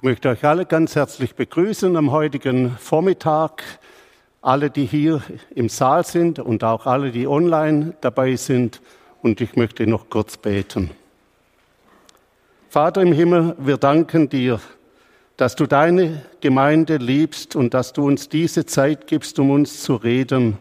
Ich 0.00 0.04
möchte 0.04 0.30
euch 0.30 0.42
alle 0.46 0.64
ganz 0.64 0.96
herzlich 0.96 1.34
begrüßen 1.34 1.94
am 1.94 2.10
heutigen 2.10 2.74
Vormittag. 2.78 3.62
Alle, 4.40 4.70
die 4.70 4.86
hier 4.86 5.22
im 5.54 5.68
Saal 5.68 6.06
sind 6.06 6.38
und 6.38 6.64
auch 6.64 6.86
alle, 6.86 7.10
die 7.10 7.26
online 7.26 7.92
dabei 8.00 8.36
sind. 8.36 8.80
Und 9.20 9.42
ich 9.42 9.56
möchte 9.56 9.86
noch 9.86 10.08
kurz 10.08 10.38
beten. 10.38 10.88
Vater 12.70 13.02
im 13.02 13.12
Himmel, 13.12 13.54
wir 13.58 13.76
danken 13.76 14.30
dir, 14.30 14.58
dass 15.36 15.54
du 15.54 15.66
deine 15.66 16.22
Gemeinde 16.40 16.96
liebst 16.96 17.54
und 17.54 17.74
dass 17.74 17.92
du 17.92 18.06
uns 18.06 18.30
diese 18.30 18.64
Zeit 18.64 19.06
gibst, 19.06 19.38
um 19.38 19.50
uns 19.50 19.82
zu 19.82 19.96
reden. 19.96 20.56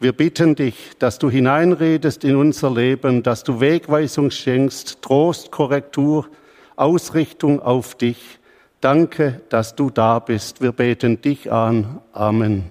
Wir 0.00 0.12
bitten 0.12 0.56
dich, 0.56 0.90
dass 0.98 1.20
du 1.20 1.30
hineinredest 1.30 2.24
in 2.24 2.34
unser 2.34 2.72
Leben, 2.72 3.22
dass 3.22 3.44
du 3.44 3.60
Wegweisung 3.60 4.32
schenkst, 4.32 5.00
Trost, 5.00 5.52
Korrektur, 5.52 6.26
Ausrichtung 6.74 7.62
auf 7.62 7.94
dich. 7.94 8.40
Danke, 8.84 9.40
dass 9.48 9.74
du 9.74 9.88
da 9.88 10.18
bist. 10.18 10.60
Wir 10.60 10.72
beten 10.72 11.22
dich 11.22 11.50
an. 11.50 12.02
Amen. 12.12 12.70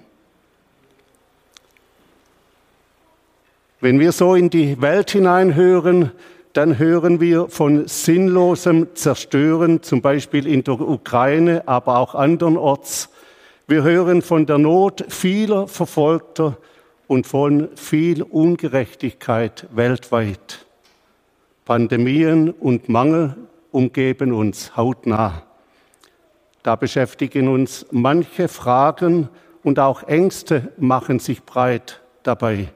Wenn 3.80 3.98
wir 3.98 4.12
so 4.12 4.36
in 4.36 4.48
die 4.48 4.80
Welt 4.80 5.10
hineinhören, 5.10 6.12
dann 6.52 6.78
hören 6.78 7.20
wir 7.20 7.48
von 7.48 7.88
sinnlosem 7.88 8.94
Zerstören, 8.94 9.82
zum 9.82 10.02
Beispiel 10.02 10.46
in 10.46 10.62
der 10.62 10.80
Ukraine, 10.80 11.66
aber 11.66 11.98
auch 11.98 12.14
andernorts. 12.14 13.08
Wir 13.66 13.82
hören 13.82 14.22
von 14.22 14.46
der 14.46 14.58
Not 14.58 15.04
vieler 15.08 15.66
Verfolgter 15.66 16.58
und 17.08 17.26
von 17.26 17.70
viel 17.74 18.22
Ungerechtigkeit 18.22 19.66
weltweit. 19.72 20.64
Pandemien 21.64 22.50
und 22.50 22.88
Mangel 22.88 23.34
umgeben 23.72 24.32
uns 24.32 24.76
hautnah. 24.76 25.42
Da 26.64 26.76
beschäftigen 26.76 27.48
uns 27.48 27.84
manche 27.90 28.48
Fragen 28.48 29.28
und 29.62 29.78
auch 29.78 30.02
Ängste 30.04 30.72
machen 30.78 31.18
sich 31.18 31.44
breit 31.44 32.00
dabei. 32.22 32.72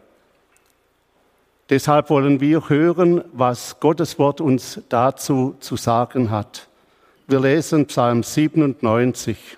Deshalb 1.70 2.10
wollen 2.10 2.38
wir 2.38 2.68
hören, 2.68 3.24
was 3.32 3.80
Gottes 3.80 4.18
Wort 4.18 4.42
uns 4.42 4.82
dazu 4.90 5.56
zu 5.60 5.76
sagen 5.76 6.30
hat. 6.30 6.68
Wir 7.26 7.40
lesen 7.40 7.86
Psalm 7.86 8.22
97. 8.22 9.56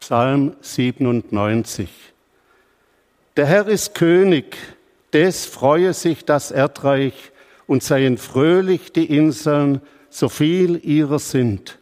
Psalm 0.00 0.56
97. 0.62 1.90
Der 3.36 3.44
Herr 3.44 3.68
ist 3.68 3.94
König, 3.94 4.56
des 5.12 5.44
freue 5.44 5.92
sich 5.92 6.24
das 6.24 6.50
Erdreich 6.50 7.30
und 7.66 7.82
seien 7.82 8.16
fröhlich 8.16 8.90
die 8.90 9.14
Inseln, 9.14 9.82
so 10.14 10.28
viel 10.28 10.78
ihrer 10.84 11.18
sind. 11.18 11.80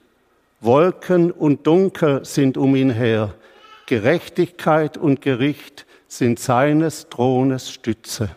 Wolken 0.63 1.31
und 1.31 1.67
Dunkel 1.67 2.25
sind 2.25 2.57
um 2.57 2.75
ihn 2.75 2.89
her, 2.89 3.35
Gerechtigkeit 3.85 4.97
und 4.97 5.21
Gericht 5.21 5.85
sind 6.09 6.39
seines 6.39 7.11
Thrones 7.11 7.71
Stütze. 7.71 8.31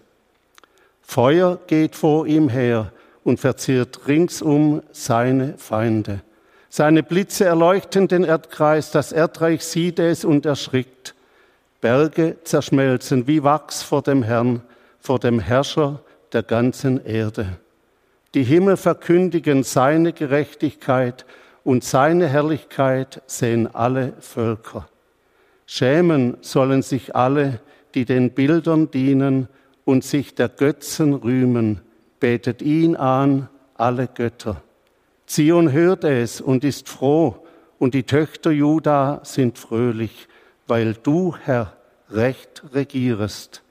Feuer 1.02 1.60
geht 1.68 1.96
vor 1.96 2.28
ihm 2.28 2.50
her 2.50 2.92
und 3.24 3.40
verzehrt 3.40 4.06
ringsum 4.06 4.84
seine 4.92 5.58
Feinde. 5.58 6.20
Seine 6.70 7.02
Blitze 7.02 7.46
erleuchten 7.46 8.10
den 8.10 8.26
Erdkreis, 8.26 8.92
das 8.92 9.14
Erdreich 9.14 9.64
sieht 9.64 10.00
es 10.00 10.26
und 10.26 10.46
erschrickt. 10.46 11.16
Berge 11.80 12.36
zerschmelzen 12.44 13.28
wie 13.28 13.44
Wachs 13.44 13.82
vor 13.82 14.02
dem 14.02 14.24
Herrn, 14.24 14.62
vor 15.00 15.20
dem 15.20 15.40
Herrscher 15.40 16.02
der 16.34 16.44
ganzen 16.44 17.06
Erde. 17.06 17.60
Die 18.36 18.44
Himmel 18.44 18.76
verkündigen 18.76 19.64
seine 19.64 20.12
Gerechtigkeit 20.12 21.26
und 21.64 21.86
seine 21.86 22.28
Herrlichkeit 22.28 23.22
sehen 23.28 23.74
alle 23.74 24.12
Völker. 24.20 24.90
Schämen 25.66 26.36
sollen 26.42 26.82
sich 26.82 27.16
alle, 27.16 27.62
die 27.96 28.04
den 28.04 28.32
Bildern 28.32 28.92
dienen 28.92 29.48
und 29.86 30.04
sich 30.04 30.36
der 30.36 30.50
Götzen 30.50 31.14
rühmen. 31.14 31.80
Betet 32.20 32.62
ihn 32.62 32.98
an, 32.98 33.48
alle 33.76 34.08
Götter. 34.08 34.62
Zion 35.26 35.72
hört 35.72 36.04
es 36.04 36.42
und 36.42 36.66
ist 36.66 36.90
froh, 36.90 37.38
und 37.80 37.94
die 37.94 38.04
Töchter 38.04 38.52
Juda 38.52 39.22
sind 39.24 39.58
fröhlich, 39.58 40.28
weil 40.68 40.94
du, 40.94 41.36
Herr, 41.42 41.78
recht 42.10 42.64
regierest. 42.74 43.64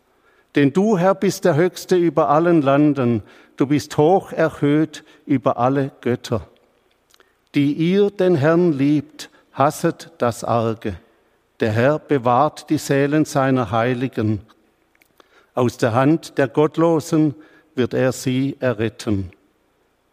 Denn 0.55 0.73
du, 0.73 0.97
Herr, 0.97 1.15
bist 1.15 1.45
der 1.45 1.57
Höchste 1.57 1.97
über 1.97 2.29
allen 2.31 2.63
Landen, 2.63 3.23
du 3.57 3.67
bist 3.67 3.97
hoch 3.97 4.33
erhöht 4.33 5.05
über 5.27 5.59
alle 5.59 5.93
Götter. 6.01 6.47
Die 7.55 7.73
ihr 7.73 8.11
den 8.11 8.35
Herrn 8.35 8.73
liebt, 8.73 9.31
hasset 9.53 10.11
das 10.19 10.45
Arge. 10.45 10.97
Der 11.61 11.71
Herr 11.71 11.99
bewahrt 11.99 12.69
die 12.71 12.79
Seelen 12.79 13.25
seiner 13.25 13.71
Heiligen. 13.71 14.41
Aus 15.55 15.77
der 15.77 15.93
Hand 15.93 16.37
der 16.37 16.49
Gottlosen 16.49 17.35
wird 17.75 17.95
er 17.95 18.13
sie 18.13 18.57
erretten. 18.59 19.31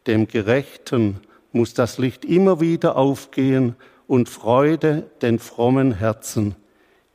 Dem 0.06 0.28
Gerechten 0.28 1.20
muss 1.52 1.74
das 1.74 1.98
Licht 1.98 2.26
immer 2.26 2.60
wieder 2.60 2.96
aufgehen 2.96 3.76
und 4.08 4.30
Freude 4.30 5.10
den 5.22 5.40
frommen 5.40 5.94
Herzen. 5.94 6.56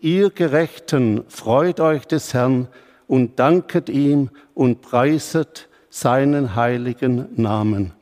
Ihr 0.01 0.31
Gerechten, 0.31 1.25
freut 1.29 1.81
euch 1.81 2.07
des 2.07 2.35
Herrn, 2.35 2.69
und 3.09 3.39
danket 3.39 3.89
ihm 3.89 4.31
und 4.55 4.83
preiset 4.83 5.69
seinen 5.97 6.55
heiligen 6.55 7.27
Namen. 7.37 7.93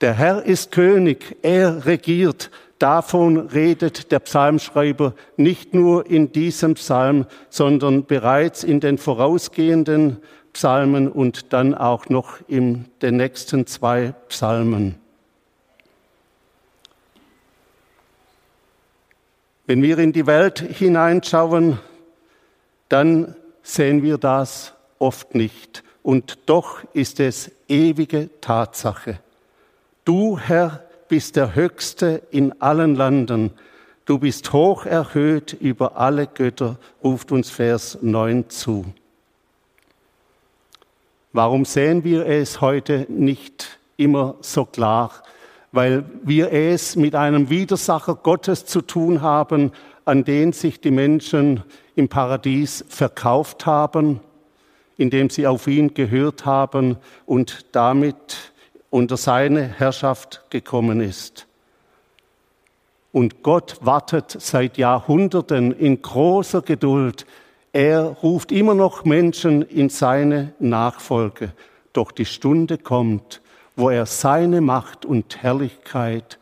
Der 0.00 0.14
Herr 0.14 0.44
ist 0.44 0.70
König, 0.70 1.36
er 1.42 1.86
regiert. 1.86 2.52
Davon 2.78 3.36
redet 3.36 4.12
der 4.12 4.20
Psalmschreiber 4.20 5.14
nicht 5.36 5.74
nur 5.74 6.08
in 6.08 6.30
diesem 6.30 6.74
Psalm, 6.74 7.26
sondern 7.50 8.04
bereits 8.04 8.62
in 8.62 8.78
den 8.78 8.96
vorausgehenden 8.96 10.18
Psalmen 10.52 11.08
und 11.08 11.52
dann 11.52 11.74
auch 11.74 12.08
noch 12.08 12.38
in 12.46 12.84
den 13.02 13.16
nächsten 13.16 13.66
zwei 13.66 14.14
Psalmen. 14.28 14.94
Wenn 19.66 19.82
wir 19.82 19.98
in 19.98 20.12
die 20.12 20.28
Welt 20.28 20.60
hineinschauen, 20.60 21.80
dann 22.88 23.34
sehen 23.64 24.04
wir 24.04 24.18
das 24.18 24.74
oft 25.00 25.34
nicht. 25.34 25.83
Und 26.04 26.36
doch 26.44 26.84
ist 26.92 27.18
es 27.18 27.50
ewige 27.66 28.28
Tatsache. 28.42 29.20
Du, 30.04 30.38
Herr, 30.38 30.84
bist 31.08 31.34
der 31.34 31.54
Höchste 31.54 32.20
in 32.30 32.60
allen 32.60 32.94
Landen. 32.94 33.52
Du 34.04 34.18
bist 34.18 34.52
hoch 34.52 34.84
erhöht 34.84 35.54
über 35.54 35.96
alle 35.96 36.26
Götter, 36.26 36.76
ruft 37.02 37.32
uns 37.32 37.48
Vers 37.48 37.96
9 38.02 38.50
zu. 38.50 38.84
Warum 41.32 41.64
sehen 41.64 42.04
wir 42.04 42.26
es 42.26 42.60
heute 42.60 43.06
nicht 43.08 43.78
immer 43.96 44.34
so 44.42 44.66
klar? 44.66 45.10
Weil 45.72 46.04
wir 46.22 46.52
es 46.52 46.96
mit 46.96 47.14
einem 47.14 47.48
Widersacher 47.48 48.14
Gottes 48.16 48.66
zu 48.66 48.82
tun 48.82 49.22
haben, 49.22 49.72
an 50.04 50.22
den 50.24 50.52
sich 50.52 50.82
die 50.82 50.90
Menschen 50.90 51.62
im 51.96 52.10
Paradies 52.10 52.84
verkauft 52.90 53.64
haben, 53.64 54.20
indem 54.96 55.30
sie 55.30 55.46
auf 55.46 55.66
ihn 55.66 55.94
gehört 55.94 56.44
haben 56.46 56.96
und 57.26 57.66
damit 57.72 58.52
unter 58.90 59.16
seine 59.16 59.62
Herrschaft 59.62 60.44
gekommen 60.50 61.00
ist. 61.00 61.46
Und 63.12 63.42
Gott 63.42 63.78
wartet 63.80 64.36
seit 64.40 64.76
Jahrhunderten 64.76 65.72
in 65.72 66.02
großer 66.02 66.62
Geduld. 66.62 67.26
Er 67.72 68.02
ruft 68.02 68.50
immer 68.50 68.74
noch 68.74 69.04
Menschen 69.04 69.62
in 69.62 69.88
seine 69.88 70.52
Nachfolge. 70.58 71.52
Doch 71.92 72.10
die 72.10 72.24
Stunde 72.24 72.76
kommt, 72.76 73.40
wo 73.76 73.90
er 73.90 74.06
seine 74.06 74.60
Macht 74.60 75.04
und 75.04 75.42
Herrlichkeit 75.42 76.38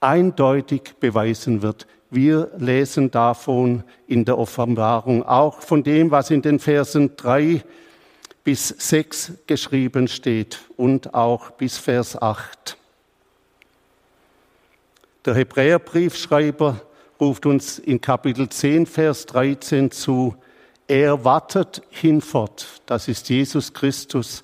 eindeutig 0.00 0.94
beweisen 1.00 1.62
wird. 1.62 1.86
Wir 2.10 2.50
lesen 2.56 3.10
davon 3.10 3.84
in 4.06 4.24
der 4.24 4.38
Offenbarung, 4.38 5.24
auch 5.24 5.60
von 5.60 5.82
dem, 5.82 6.10
was 6.10 6.30
in 6.30 6.40
den 6.40 6.58
Versen 6.58 7.16
drei 7.16 7.62
bis 8.44 8.68
sechs 8.68 9.32
geschrieben 9.46 10.08
steht 10.08 10.60
und 10.76 11.12
auch 11.12 11.50
bis 11.50 11.76
Vers 11.76 12.20
acht. 12.20 12.78
Der 15.26 15.34
Hebräerbriefschreiber 15.34 16.80
ruft 17.20 17.44
uns 17.44 17.78
in 17.78 18.00
Kapitel 18.00 18.48
10, 18.48 18.86
Vers 18.86 19.26
13 19.26 19.90
zu, 19.90 20.34
er 20.86 21.22
wartet 21.22 21.82
hinfort, 21.90 22.80
das 22.86 23.08
ist 23.08 23.28
Jesus 23.28 23.74
Christus, 23.74 24.42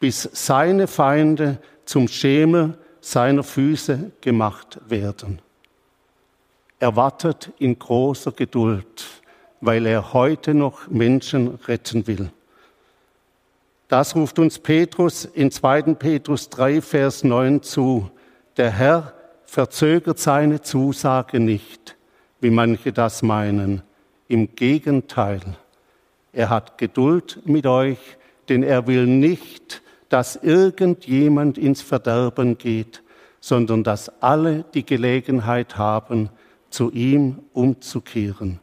bis 0.00 0.26
seine 0.32 0.86
Feinde 0.86 1.58
zum 1.84 2.08
Schemel 2.08 2.78
seiner 3.02 3.42
Füße 3.42 4.12
gemacht 4.22 4.78
werden. 4.88 5.42
Er 6.82 6.96
wartet 6.96 7.52
in 7.60 7.78
großer 7.78 8.32
Geduld, 8.32 9.04
weil 9.60 9.86
er 9.86 10.12
heute 10.12 10.52
noch 10.52 10.88
Menschen 10.88 11.60
retten 11.68 12.08
will. 12.08 12.32
Das 13.86 14.16
ruft 14.16 14.40
uns 14.40 14.58
Petrus 14.58 15.24
in 15.24 15.52
2. 15.52 15.94
Petrus 15.94 16.48
3, 16.48 16.82
Vers 16.82 17.22
9 17.22 17.62
zu. 17.62 18.10
Der 18.56 18.72
Herr 18.72 19.12
verzögert 19.44 20.18
seine 20.18 20.60
Zusage 20.60 21.38
nicht, 21.38 21.94
wie 22.40 22.50
manche 22.50 22.92
das 22.92 23.22
meinen. 23.22 23.82
Im 24.26 24.56
Gegenteil, 24.56 25.38
er 26.32 26.50
hat 26.50 26.78
Geduld 26.78 27.42
mit 27.44 27.64
euch, 27.64 28.00
denn 28.48 28.64
er 28.64 28.88
will 28.88 29.06
nicht, 29.06 29.82
dass 30.08 30.34
irgendjemand 30.34 31.58
ins 31.58 31.80
Verderben 31.80 32.58
geht, 32.58 33.04
sondern 33.38 33.84
dass 33.84 34.20
alle 34.20 34.64
die 34.74 34.84
Gelegenheit 34.84 35.78
haben, 35.78 36.28
zu 36.72 36.90
ihm 36.90 37.40
umzukehren. 37.52 38.60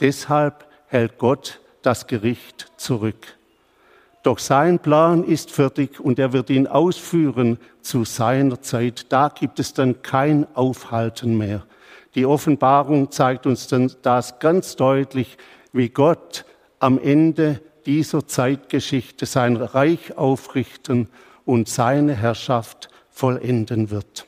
Deshalb 0.00 0.66
hält 0.86 1.18
Gott 1.18 1.60
das 1.82 2.06
Gericht 2.06 2.72
zurück. 2.76 3.36
Doch 4.22 4.38
sein 4.38 4.78
Plan 4.78 5.24
ist 5.24 5.50
fertig 5.50 5.98
und 5.98 6.18
er 6.18 6.32
wird 6.32 6.50
ihn 6.50 6.66
ausführen 6.66 7.58
zu 7.80 8.04
seiner 8.04 8.60
Zeit. 8.60 9.06
Da 9.10 9.28
gibt 9.28 9.58
es 9.58 9.72
dann 9.72 10.02
kein 10.02 10.46
Aufhalten 10.54 11.38
mehr. 11.38 11.64
Die 12.14 12.26
Offenbarung 12.26 13.10
zeigt 13.10 13.46
uns 13.46 13.66
dann 13.68 13.92
das 14.02 14.38
ganz 14.38 14.76
deutlich, 14.76 15.38
wie 15.72 15.88
Gott 15.88 16.44
am 16.80 16.98
Ende 16.98 17.62
dieser 17.86 18.26
Zeitgeschichte 18.26 19.24
sein 19.24 19.56
Reich 19.56 20.18
aufrichten 20.18 21.08
und 21.46 21.68
seine 21.68 22.14
Herrschaft 22.14 22.90
vollenden 23.10 23.90
wird. 23.90 24.26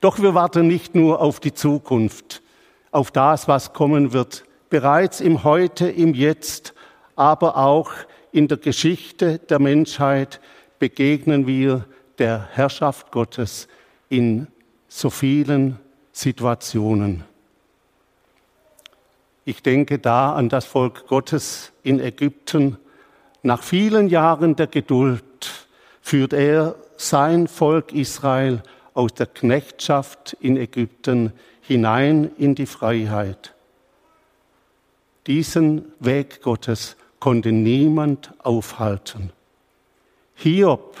Doch 0.00 0.20
wir 0.20 0.34
warten 0.34 0.66
nicht 0.66 0.94
nur 0.94 1.20
auf 1.20 1.40
die 1.40 1.54
Zukunft, 1.54 2.42
auf 2.90 3.10
das, 3.10 3.48
was 3.48 3.72
kommen 3.72 4.12
wird. 4.12 4.44
Bereits 4.70 5.20
im 5.20 5.44
Heute, 5.44 5.88
im 5.88 6.14
Jetzt, 6.14 6.74
aber 7.16 7.56
auch 7.56 7.90
in 8.30 8.46
der 8.46 8.58
Geschichte 8.58 9.38
der 9.38 9.58
Menschheit 9.58 10.40
begegnen 10.78 11.46
wir 11.46 11.84
der 12.18 12.48
Herrschaft 12.52 13.10
Gottes 13.10 13.66
in 14.08 14.46
so 14.86 15.10
vielen 15.10 15.78
Situationen. 16.12 17.24
Ich 19.44 19.62
denke 19.62 19.98
da 19.98 20.34
an 20.34 20.48
das 20.48 20.66
Volk 20.66 21.06
Gottes 21.06 21.72
in 21.82 22.00
Ägypten. 22.00 22.76
Nach 23.42 23.62
vielen 23.62 24.08
Jahren 24.08 24.56
der 24.56 24.66
Geduld 24.66 25.24
führt 26.02 26.32
er 26.32 26.74
sein 26.96 27.48
Volk 27.48 27.92
Israel 27.92 28.62
aus 28.98 29.14
der 29.14 29.26
Knechtschaft 29.26 30.36
in 30.40 30.56
Ägypten 30.56 31.32
hinein 31.60 32.32
in 32.36 32.56
die 32.56 32.66
Freiheit. 32.66 33.54
Diesen 35.28 35.92
Weg 36.00 36.42
Gottes 36.42 36.96
konnte 37.20 37.52
niemand 37.52 38.32
aufhalten. 38.42 39.30
Hiob, 40.34 40.96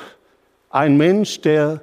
ein 0.70 0.96
Mensch, 0.96 1.40
der 1.40 1.80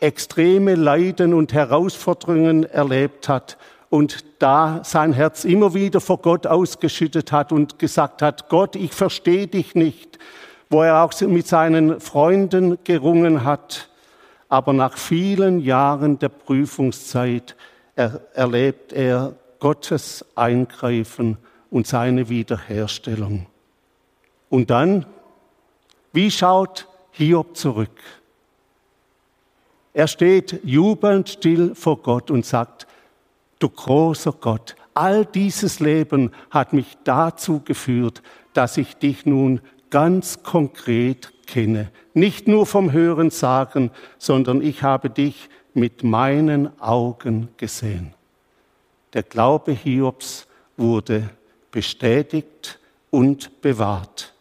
extreme 0.00 0.76
Leiden 0.76 1.34
und 1.34 1.52
Herausforderungen 1.52 2.64
erlebt 2.64 3.28
hat 3.28 3.58
und 3.90 4.24
da 4.38 4.80
sein 4.82 5.12
Herz 5.12 5.44
immer 5.44 5.74
wieder 5.74 6.00
vor 6.00 6.22
Gott 6.22 6.46
ausgeschüttet 6.46 7.32
hat 7.32 7.52
und 7.52 7.78
gesagt 7.78 8.22
hat, 8.22 8.48
Gott, 8.48 8.76
ich 8.76 8.94
verstehe 8.94 9.46
dich 9.46 9.74
nicht, 9.74 10.18
wo 10.70 10.82
er 10.82 11.02
auch 11.02 11.12
mit 11.20 11.46
seinen 11.46 12.00
Freunden 12.00 12.78
gerungen 12.84 13.44
hat. 13.44 13.90
Aber 14.48 14.72
nach 14.72 14.96
vielen 14.96 15.60
Jahren 15.60 16.18
der 16.18 16.30
Prüfungszeit 16.30 17.56
er, 17.94 18.20
erlebt 18.34 18.92
er 18.92 19.34
Gottes 19.58 20.24
Eingreifen 20.34 21.36
und 21.70 21.86
seine 21.86 22.28
Wiederherstellung. 22.28 23.46
Und 24.48 24.70
dann, 24.70 25.04
wie 26.12 26.30
schaut 26.30 26.86
Hiob 27.10 27.56
zurück? 27.56 28.00
Er 29.92 30.06
steht 30.06 30.60
jubelnd 30.64 31.28
still 31.28 31.74
vor 31.74 31.98
Gott 31.98 32.30
und 32.30 32.46
sagt, 32.46 32.86
du 33.58 33.68
großer 33.68 34.32
Gott, 34.32 34.76
all 34.94 35.24
dieses 35.24 35.80
Leben 35.80 36.32
hat 36.50 36.72
mich 36.72 36.96
dazu 37.04 37.60
geführt, 37.64 38.22
dass 38.52 38.76
ich 38.76 38.96
dich 38.96 39.26
nun 39.26 39.60
ganz 39.90 40.42
konkret 40.42 41.32
kenne. 41.46 41.90
Nicht 42.14 42.48
nur 42.48 42.66
vom 42.66 42.92
Hören 42.92 43.30
sagen, 43.30 43.90
sondern 44.18 44.62
ich 44.62 44.82
habe 44.82 45.10
dich 45.10 45.48
mit 45.74 46.02
meinen 46.04 46.80
Augen 46.80 47.48
gesehen. 47.56 48.14
Der 49.14 49.22
Glaube 49.22 49.72
Hiobs 49.72 50.46
wurde 50.76 51.30
bestätigt 51.70 52.78
und 53.10 53.60
bewahrt. 53.62 54.34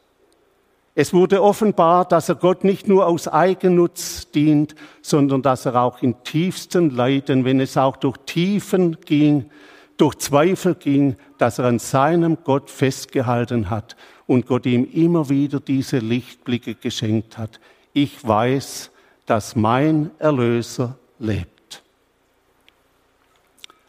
Es 0.96 1.14
wurde 1.14 1.44
offenbar, 1.44 2.06
dass 2.06 2.28
er 2.28 2.36
Gott 2.36 2.64
nicht 2.64 2.88
nur 2.88 3.06
aus 3.06 3.28
Eigennutz 3.28 4.32
dient, 4.32 4.74
sondern 5.04 5.44
dass 5.44 5.66
er 5.66 5.76
auch 5.76 6.02
in 6.02 6.24
tiefsten 6.24 6.90
Leiden, 6.90 7.46
wenn 7.46 7.60
es 7.60 7.78
auch 7.78 7.98
durch 7.98 8.18
Tiefen 8.26 8.98
ging, 9.06 9.52
durch 9.98 10.16
Zweifel 10.16 10.74
ging, 10.74 11.16
dass 11.38 11.60
er 11.60 11.66
an 11.66 11.78
seinem 11.80 12.40
Gott 12.44 12.72
festgehalten 12.72 13.70
hat 13.70 13.96
und 14.28 14.46
Gott 14.46 14.66
ihm 14.66 14.88
immer 14.92 15.30
wieder 15.30 15.60
diese 15.60 16.00
Lichtblicke 16.00 16.76
geschenkt 16.76 17.38
hat. 17.38 17.60
Ich 17.94 18.28
weiß, 18.28 18.92
dass 19.26 19.56
mein 19.56 20.12
Erlöser 20.20 20.98
lebt. 21.18 21.82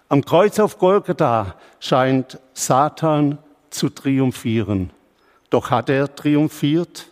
Am 0.09 0.25
Kreuz 0.25 0.59
auf 0.59 0.79
Golgatha 0.79 1.57
scheint 1.81 2.39
Satan 2.55 3.39
zu 3.69 3.91
triumphieren. 3.91 4.91
Doch 5.51 5.71
hat 5.71 5.91
er 5.91 6.15
triumphiert? 6.15 7.11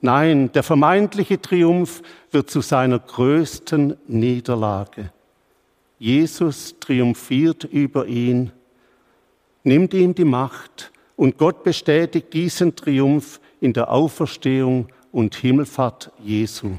Nein, 0.00 0.52
der 0.52 0.62
vermeintliche 0.62 1.40
Triumph 1.40 2.02
wird 2.30 2.50
zu 2.50 2.60
seiner 2.60 2.98
größten 2.98 3.96
Niederlage. 4.06 5.10
Jesus 5.98 6.74
triumphiert 6.78 7.64
über 7.64 8.06
ihn, 8.06 8.52
nimmt 9.62 9.94
ihm 9.94 10.14
die 10.14 10.26
Macht 10.26 10.92
und 11.16 11.38
Gott 11.38 11.62
bestätigt 11.62 12.32
diesen 12.32 12.74
Triumph 12.76 13.40
in 13.60 13.72
der 13.72 13.90
Auferstehung 13.90 14.88
und 15.12 15.36
Himmelfahrt 15.36 16.10
Jesu. 16.22 16.72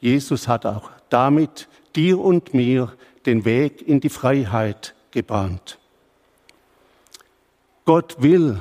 Jesus 0.00 0.48
hat 0.48 0.64
auch 0.64 0.90
damit 1.08 1.68
dir 1.94 2.18
und 2.18 2.54
mir 2.54 2.92
den 3.26 3.44
Weg 3.44 3.86
in 3.86 4.00
die 4.00 4.08
Freiheit 4.08 4.94
gebahnt. 5.10 5.78
Gott 7.84 8.22
will, 8.22 8.60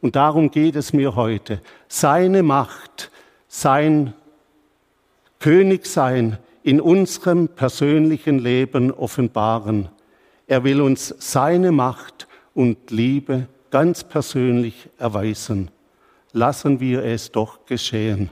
und 0.00 0.16
darum 0.16 0.50
geht 0.50 0.76
es 0.76 0.92
mir 0.92 1.16
heute, 1.16 1.60
seine 1.88 2.42
Macht, 2.42 3.10
sein 3.48 4.12
Königsein 5.40 6.38
in 6.62 6.80
unserem 6.80 7.48
persönlichen 7.48 8.38
Leben 8.38 8.92
offenbaren. 8.92 9.88
Er 10.46 10.64
will 10.64 10.80
uns 10.80 11.14
seine 11.18 11.72
Macht 11.72 12.28
und 12.54 12.90
Liebe 12.90 13.48
ganz 13.76 14.04
persönlich 14.04 14.88
erweisen. 14.96 15.70
Lassen 16.32 16.80
wir 16.80 17.04
es 17.04 17.30
doch 17.30 17.66
geschehen. 17.66 18.30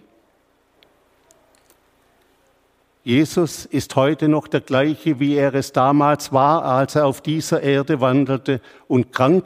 Jesus 3.03 3.67
ist 3.67 3.95
heute 3.95 4.29
noch 4.29 4.49
der 4.49 4.63
gleiche, 4.63 5.21
wie 5.21 5.35
er 5.35 5.55
es 5.55 5.73
damals 5.73 6.33
war, 6.33 6.65
als 6.65 6.95
er 6.95 7.05
auf 7.05 7.21
dieser 7.21 7.63
Erde 7.63 8.01
wandelte 8.01 8.63
und 8.89 9.13
krank 9.13 9.45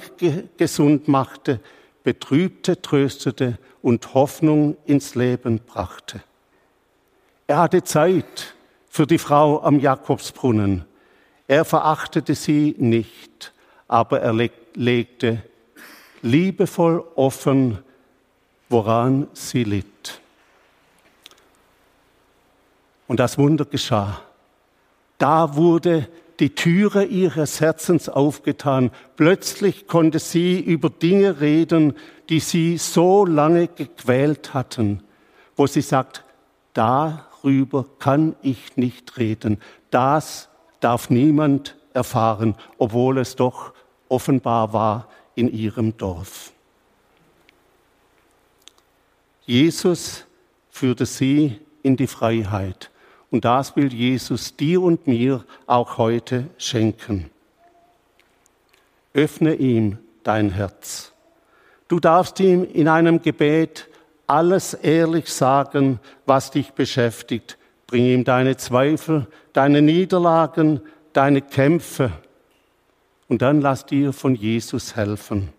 gesund 0.57 1.09
machte, 1.09 1.59
betrübte 2.05 2.81
tröstete 2.81 3.59
und 3.83 4.15
Hoffnung 4.15 4.77
ins 4.87 5.17
Leben 5.17 5.59
brachte. 5.67 6.23
Er 7.49 7.59
hatte 7.59 7.83
Zeit 7.83 8.55
für 8.89 9.09
die 9.09 9.19
Frau 9.19 9.65
am 9.65 9.81
Jakobsbrunnen. 9.81 10.85
Er 11.49 11.65
verachtete 11.65 12.37
sie 12.37 12.77
nicht, 12.79 13.53
aber 13.89 14.21
er 14.21 14.33
legte 14.75 15.43
liebevoll 16.23 17.05
offen, 17.15 17.79
woran 18.69 19.29
sie 19.33 19.65
litt. 19.65 20.21
Und 23.07 23.21
das 23.21 23.39
Wunder 23.39 23.65
geschah. 23.65 24.21
Da 25.17 25.57
wurde 25.57 26.09
die 26.39 26.55
Türe 26.55 27.05
ihres 27.05 27.61
Herzens 27.61 28.09
aufgetan. 28.09 28.91
Plötzlich 29.17 29.89
konnte 29.89 30.19
sie 30.19 30.61
über 30.61 30.91
Dinge 30.91 31.41
reden, 31.41 31.95
die 32.29 32.41
sie 32.41 32.79
so 32.79 33.25
lange 33.25 33.67
gequält 33.69 34.55
hatten, 34.55 35.03
wo 35.57 35.67
sie 35.67 35.81
sagt, 35.81 36.25
darüber 36.75 37.87
kann 37.99 38.37
ich 38.43 38.77
nicht 38.77 39.17
reden. 39.17 39.59
Das 39.91 40.49
darf 40.81 41.11
niemand 41.11 41.77
erfahren, 41.95 42.55
obwohl 42.77 43.19
es 43.19 43.35
doch 43.35 43.73
offenbar 44.09 44.73
war 44.73 45.09
in 45.39 45.53
ihrem 45.53 45.97
Dorf. 45.97 46.51
Jesus 49.47 50.25
führte 50.69 51.07
sie 51.07 51.61
in 51.83 51.97
die 51.97 52.09
Freiheit. 52.09 52.91
Und 53.31 53.45
das 53.45 53.77
will 53.77 53.93
Jesus 53.93 54.57
dir 54.57 54.83
und 54.83 55.07
mir 55.07 55.45
auch 55.67 55.97
heute 55.97 56.49
schenken. 56.59 57.31
Öffne 59.15 59.55
ihm 59.55 59.99
dein 60.25 60.51
Herz. 60.51 61.13
Du 61.87 62.01
darfst 62.01 62.41
ihm 62.41 62.65
in 62.65 62.89
einem 62.89 63.23
Gebet 63.23 63.89
alles 64.27 64.75
ehrlich 64.75 65.33
sagen, 65.33 66.01
was 66.27 66.51
dich 66.51 66.73
beschäftigt. 66.73 67.59
Bring 67.87 68.05
ihm 68.05 68.25
deine 68.25 68.57
Zweifel, 68.57 69.29
deine 69.53 69.83
Niederlagen, 69.83 70.81
deine 71.13 71.43
Kämpfe. 71.43 72.11
Und 73.29 73.43
dann 73.43 73.61
lass 73.61 73.85
dir 73.85 74.13
von 74.13 74.35
Jesus 74.35 74.97
helfen. 74.97 75.51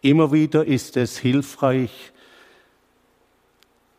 Immer 0.00 0.32
wieder 0.32 0.64
ist 0.64 0.96
es 0.96 1.18
hilfreich, 1.18 2.12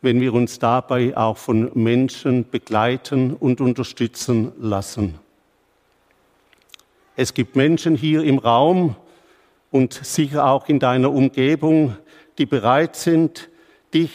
wenn 0.02 0.22
wir 0.22 0.34
uns 0.34 0.60
dabei 0.60 1.16
auch 1.18 1.38
von 1.38 1.72
Menschen 1.74 2.50
begleiten 2.50 3.34
und 3.34 3.60
unterstützen 3.60 4.54
lassen. 4.58 5.16
Es 7.18 7.34
gibt 7.34 7.58
Menschen 7.58 7.98
hier 7.98 8.24
im 8.24 8.38
Raum 8.38 8.96
und 9.72 9.94
sicher 9.94 10.46
auch 10.46 10.70
in 10.70 10.80
deiner 10.80 11.12
Umgebung, 11.12 11.98
die 12.38 12.46
bereit 12.46 12.96
sind, 12.96 13.50
dich 13.94 14.12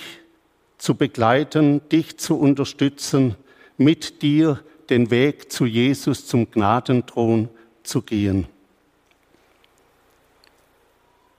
zu 0.79 0.95
begleiten, 0.95 1.87
dich 1.91 2.17
zu 2.17 2.39
unterstützen, 2.39 3.37
mit 3.77 4.23
dir 4.23 4.61
den 4.89 5.11
Weg 5.11 5.53
zu 5.53 5.67
Jesus, 5.67 6.27
zum 6.27 6.51
Gnadenthron 6.51 7.51
zu 7.85 8.03
gehen. 8.03 8.47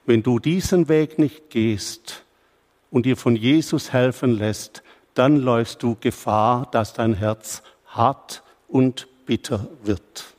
Wenn 0.05 0.23
du 0.23 0.39
diesen 0.39 0.87
Weg 0.87 1.17
nicht 1.19 1.49
gehst 1.49 2.23
und 2.91 3.05
dir 3.05 3.17
von 3.17 3.35
Jesus 3.35 3.91
helfen 3.91 4.37
lässt, 4.37 4.83
dann 5.15 5.37
läufst 5.37 5.81
du 5.81 5.97
Gefahr, 5.99 6.67
dass 6.71 6.93
dein 6.93 7.13
Herz 7.13 7.63
hart 7.87 8.43
und 8.67 9.07
bitter 9.25 9.67
wird. 9.83 10.35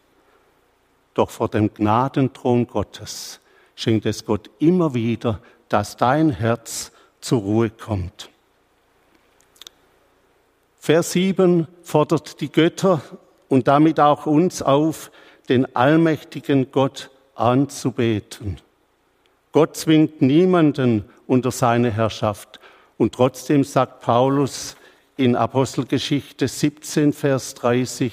Doch 1.15 1.31
vor 1.31 1.49
dem 1.49 1.73
Gnadenthron 1.73 2.67
Gottes 2.67 3.41
schenkt 3.75 4.07
es 4.07 4.25
Gott 4.25 4.51
immer 4.59 4.95
wieder, 4.95 5.41
dass 5.69 5.97
dein 5.97 6.31
Herz 6.31 6.93
zur 7.21 7.41
Ruhe 7.41 7.71
kommt. 7.71 8.31
Vers 10.79 11.13
7 11.13 11.67
fordert 11.83 12.41
die 12.41 12.53
Götter 12.53 13.03
und 13.49 13.67
damit 13.67 13.99
auch 13.99 14.27
uns 14.27 14.63
auf, 14.63 15.11
den 15.49 15.75
allmächtigen 15.77 16.71
Gott 16.73 17.11
anzubeten. 17.35 18.59
Gott 19.53 19.77
zwingt 19.77 20.21
niemanden 20.21 21.05
unter 21.27 21.51
seine 21.51 21.91
Herrschaft. 21.91 22.61
Und 22.99 23.15
trotzdem 23.15 23.65
sagt 23.65 24.01
Paulus 24.01 24.77
in 25.17 25.37
Apostelgeschichte 25.37 26.49
17, 26.49 27.13
Vers 27.13 27.55
30, 27.55 28.13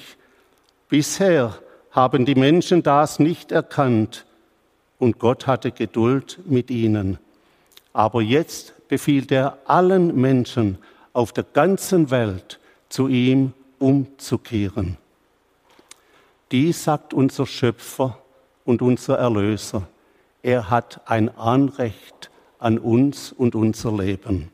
bisher 0.88 1.58
haben 1.90 2.24
die 2.24 2.34
Menschen 2.34 2.82
das 2.82 3.18
nicht 3.18 3.52
erkannt 3.52 4.24
und 4.98 5.18
Gott 5.18 5.46
hatte 5.46 5.70
Geduld 5.70 6.38
mit 6.46 6.70
ihnen. 6.70 7.18
Aber 7.92 8.22
jetzt 8.22 8.88
befiehlt 8.88 9.30
er 9.30 9.58
allen 9.66 10.18
Menschen 10.18 10.78
auf 11.12 11.32
der 11.32 11.44
ganzen 11.44 12.10
Welt 12.10 12.58
zu 12.88 13.08
ihm 13.08 13.52
umzukehren. 13.78 14.96
Dies 16.50 16.84
sagt 16.84 17.14
unser 17.14 17.46
Schöpfer 17.46 18.18
und 18.64 18.82
unser 18.82 19.18
Erlöser. 19.18 19.88
Er 20.42 20.70
hat 20.70 21.00
ein 21.06 21.34
Anrecht 21.36 22.30
an 22.58 22.78
uns 22.78 23.32
und 23.32 23.54
unser 23.54 23.92
Leben. 23.92 24.50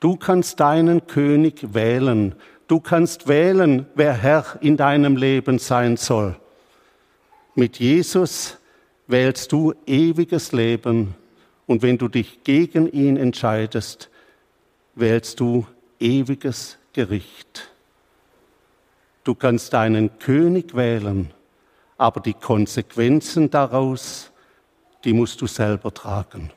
Du 0.00 0.16
kannst 0.16 0.60
deinen 0.60 1.06
König 1.06 1.74
wählen. 1.74 2.34
Du 2.68 2.80
kannst 2.80 3.28
wählen, 3.28 3.86
wer 3.94 4.14
Herr 4.14 4.58
in 4.60 4.76
deinem 4.76 5.16
Leben 5.16 5.58
sein 5.58 5.96
soll. 5.96 6.36
Mit 7.54 7.78
Jesus 7.78 8.58
wählst 9.06 9.52
du 9.52 9.74
ewiges 9.86 10.52
Leben 10.52 11.14
und 11.66 11.82
wenn 11.82 11.98
du 11.98 12.08
dich 12.08 12.42
gegen 12.44 12.90
ihn 12.90 13.16
entscheidest, 13.16 14.10
wählst 14.94 15.40
du 15.40 15.66
ewiges 16.00 16.78
Gericht. 16.92 17.71
Du 19.24 19.34
kannst 19.34 19.72
deinen 19.72 20.18
König 20.18 20.74
wählen, 20.74 21.30
aber 21.96 22.20
die 22.20 22.34
Konsequenzen 22.34 23.50
daraus, 23.50 24.32
die 25.04 25.12
musst 25.12 25.40
du 25.40 25.46
selber 25.46 25.94
tragen. 25.94 26.50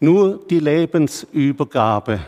Nur 0.00 0.44
die 0.50 0.58
Lebensübergabe 0.58 2.20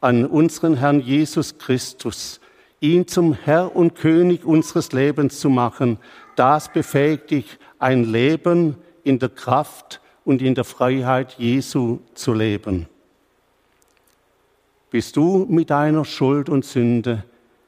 an 0.00 0.26
unseren 0.26 0.76
Herrn 0.76 1.00
Jesus 1.00 1.58
Christus, 1.58 2.40
ihn 2.80 3.08
zum 3.08 3.32
Herr 3.32 3.74
und 3.74 3.94
König 3.94 4.44
unseres 4.44 4.92
Lebens 4.92 5.40
zu 5.40 5.48
machen, 5.48 5.98
das 6.36 6.70
befähigt 6.72 7.30
dich, 7.30 7.58
ein 7.78 8.04
Leben 8.04 8.76
in 9.02 9.18
der 9.18 9.30
Kraft 9.30 10.00
und 10.24 10.42
in 10.42 10.54
der 10.54 10.64
Freiheit 10.64 11.36
Jesu 11.38 11.98
zu 12.14 12.32
leben. 12.32 12.86
Bist 14.90 15.16
du 15.16 15.46
mit 15.48 15.70
deiner 15.70 16.04
Schuld 16.04 16.48
und 16.48 16.64
Sünde 16.64 17.24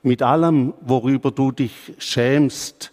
mit 0.09 0.23
allem, 0.23 0.75
worüber 0.81 1.31
du 1.31 1.53
dich 1.53 1.95
schämst, 1.99 2.93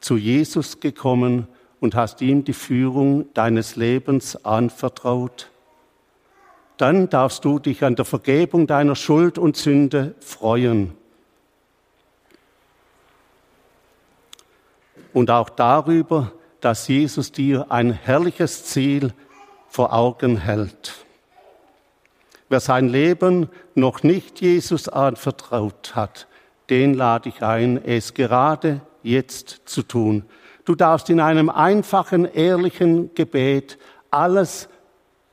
zu 0.00 0.16
Jesus 0.16 0.80
gekommen 0.80 1.46
und 1.78 1.94
hast 1.94 2.20
ihm 2.22 2.44
die 2.44 2.54
Führung 2.54 3.32
deines 3.34 3.76
Lebens 3.76 4.44
anvertraut? 4.44 5.50
Dann 6.78 7.08
darfst 7.08 7.44
du 7.44 7.58
dich 7.58 7.84
an 7.84 7.94
der 7.94 8.04
Vergebung 8.04 8.66
deiner 8.66 8.96
Schuld 8.96 9.38
und 9.38 9.56
Sünde 9.56 10.14
freuen. 10.20 10.94
Und 15.12 15.30
auch 15.30 15.50
darüber, 15.50 16.32
dass 16.60 16.88
Jesus 16.88 17.30
dir 17.30 17.70
ein 17.70 17.92
herrliches 17.92 18.64
Ziel 18.64 19.12
vor 19.68 19.92
Augen 19.92 20.38
hält. 20.38 21.04
Wer 22.48 22.60
sein 22.60 22.88
Leben 22.88 23.48
noch 23.74 24.02
nicht 24.02 24.40
Jesus 24.40 24.88
anvertraut 24.88 25.94
hat, 25.94 26.26
den 26.70 26.94
lade 26.94 27.28
ich 27.28 27.42
ein, 27.42 27.82
es 27.84 28.14
gerade 28.14 28.80
jetzt 29.02 29.62
zu 29.66 29.82
tun. 29.82 30.24
Du 30.64 30.74
darfst 30.74 31.10
in 31.10 31.20
einem 31.20 31.50
einfachen, 31.50 32.24
ehrlichen 32.24 33.14
Gebet 33.14 33.78
alles 34.10 34.68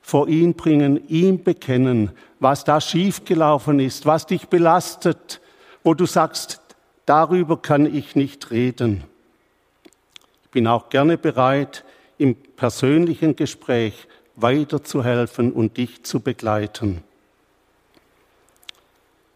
vor 0.02 0.28
ihn 0.28 0.56
bringen, 0.56 1.08
ihm 1.08 1.44
bekennen, 1.44 2.12
was 2.40 2.64
da 2.64 2.82
schiefgelaufen 2.82 3.80
ist, 3.80 4.06
was 4.06 4.26
dich 4.26 4.48
belastet, 4.48 5.40
wo 5.84 5.94
du 5.94 6.06
sagst, 6.06 6.60
darüber 7.06 7.58
kann 7.58 7.86
ich 7.86 8.16
nicht 8.16 8.52
reden. 8.52 9.04
Ich 10.44 10.50
bin 10.50 10.68
auch 10.68 10.90
gerne 10.90 11.18
bereit, 11.18 11.86
im 12.18 12.36
persönlichen 12.36 13.36
Gespräch 13.36 14.08
weiterzuhelfen 14.36 15.52
und 15.52 15.78
dich 15.78 16.04
zu 16.04 16.20
begleiten. 16.20 17.04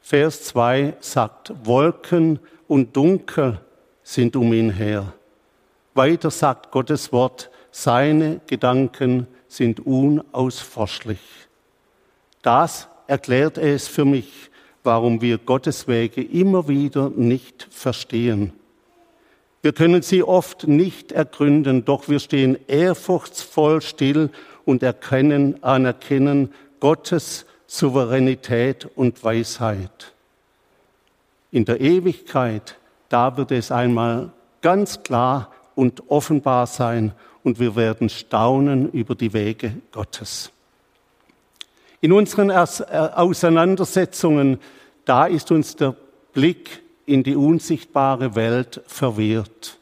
Vers 0.08 0.44
2 0.44 0.98
sagt, 1.00 1.52
Wolken 1.64 2.38
und 2.68 2.96
Dunkel 2.96 3.60
sind 4.04 4.36
um 4.36 4.54
ihn 4.54 4.70
her. 4.70 5.14
Weiter 5.96 6.30
sagt 6.30 6.70
Gottes 6.70 7.12
Wort, 7.12 7.50
seine 7.72 8.40
Gedanken 8.46 9.26
sind 9.48 9.80
unausforschlich. 9.80 11.18
Das 12.44 12.88
erklärt 13.08 13.58
es 13.58 13.88
für 13.88 14.06
mich, 14.06 14.52
warum 14.84 15.22
wir 15.22 15.40
Gottes 15.40 15.88
Wege 15.88 16.22
immer 16.22 16.68
wieder 16.68 17.10
nicht 17.10 17.68
verstehen. 17.72 18.54
Wir 19.64 19.74
können 19.74 20.04
sie 20.04 20.22
oft 20.22 20.68
nicht 20.68 21.14
ergründen, 21.14 21.84
doch 21.84 22.08
wir 22.08 22.20
stehen 22.20 22.60
ehrfurchtsvoll 22.68 23.82
still 23.82 24.30
und 24.66 24.84
erkennen, 24.84 25.64
anerkennen 25.64 26.54
Gottes 26.80 27.48
Souveränität 27.68 28.88
und 28.96 29.24
Weisheit. 29.24 30.14
In 31.52 31.66
der 31.66 31.82
Ewigkeit, 31.82 32.78
da 33.10 33.38
wird 33.38 33.52
es 33.52 33.72
einmal 33.72 34.32
ganz 34.62 35.04
klar 35.04 35.52
und 35.76 36.10
offenbar 36.10 36.68
sein 36.68 37.14
und 37.44 37.60
wir 37.60 37.76
werden 37.76 38.10
staunen 38.10 38.92
über 38.92 39.16
die 39.16 39.34
Wege 39.34 39.76
Gottes. 39.92 40.52
In 42.02 42.12
unseren 42.12 42.50
äh, 42.50 42.54
Auseinandersetzungen, 42.54 44.60
da 45.06 45.26
ist 45.26 45.52
uns 45.52 45.76
der 45.76 45.96
Blick 46.34 46.82
in 47.06 47.24
die 47.24 47.36
unsichtbare 47.36 48.36
Welt 48.36 48.82
verwehrt. 48.88 49.78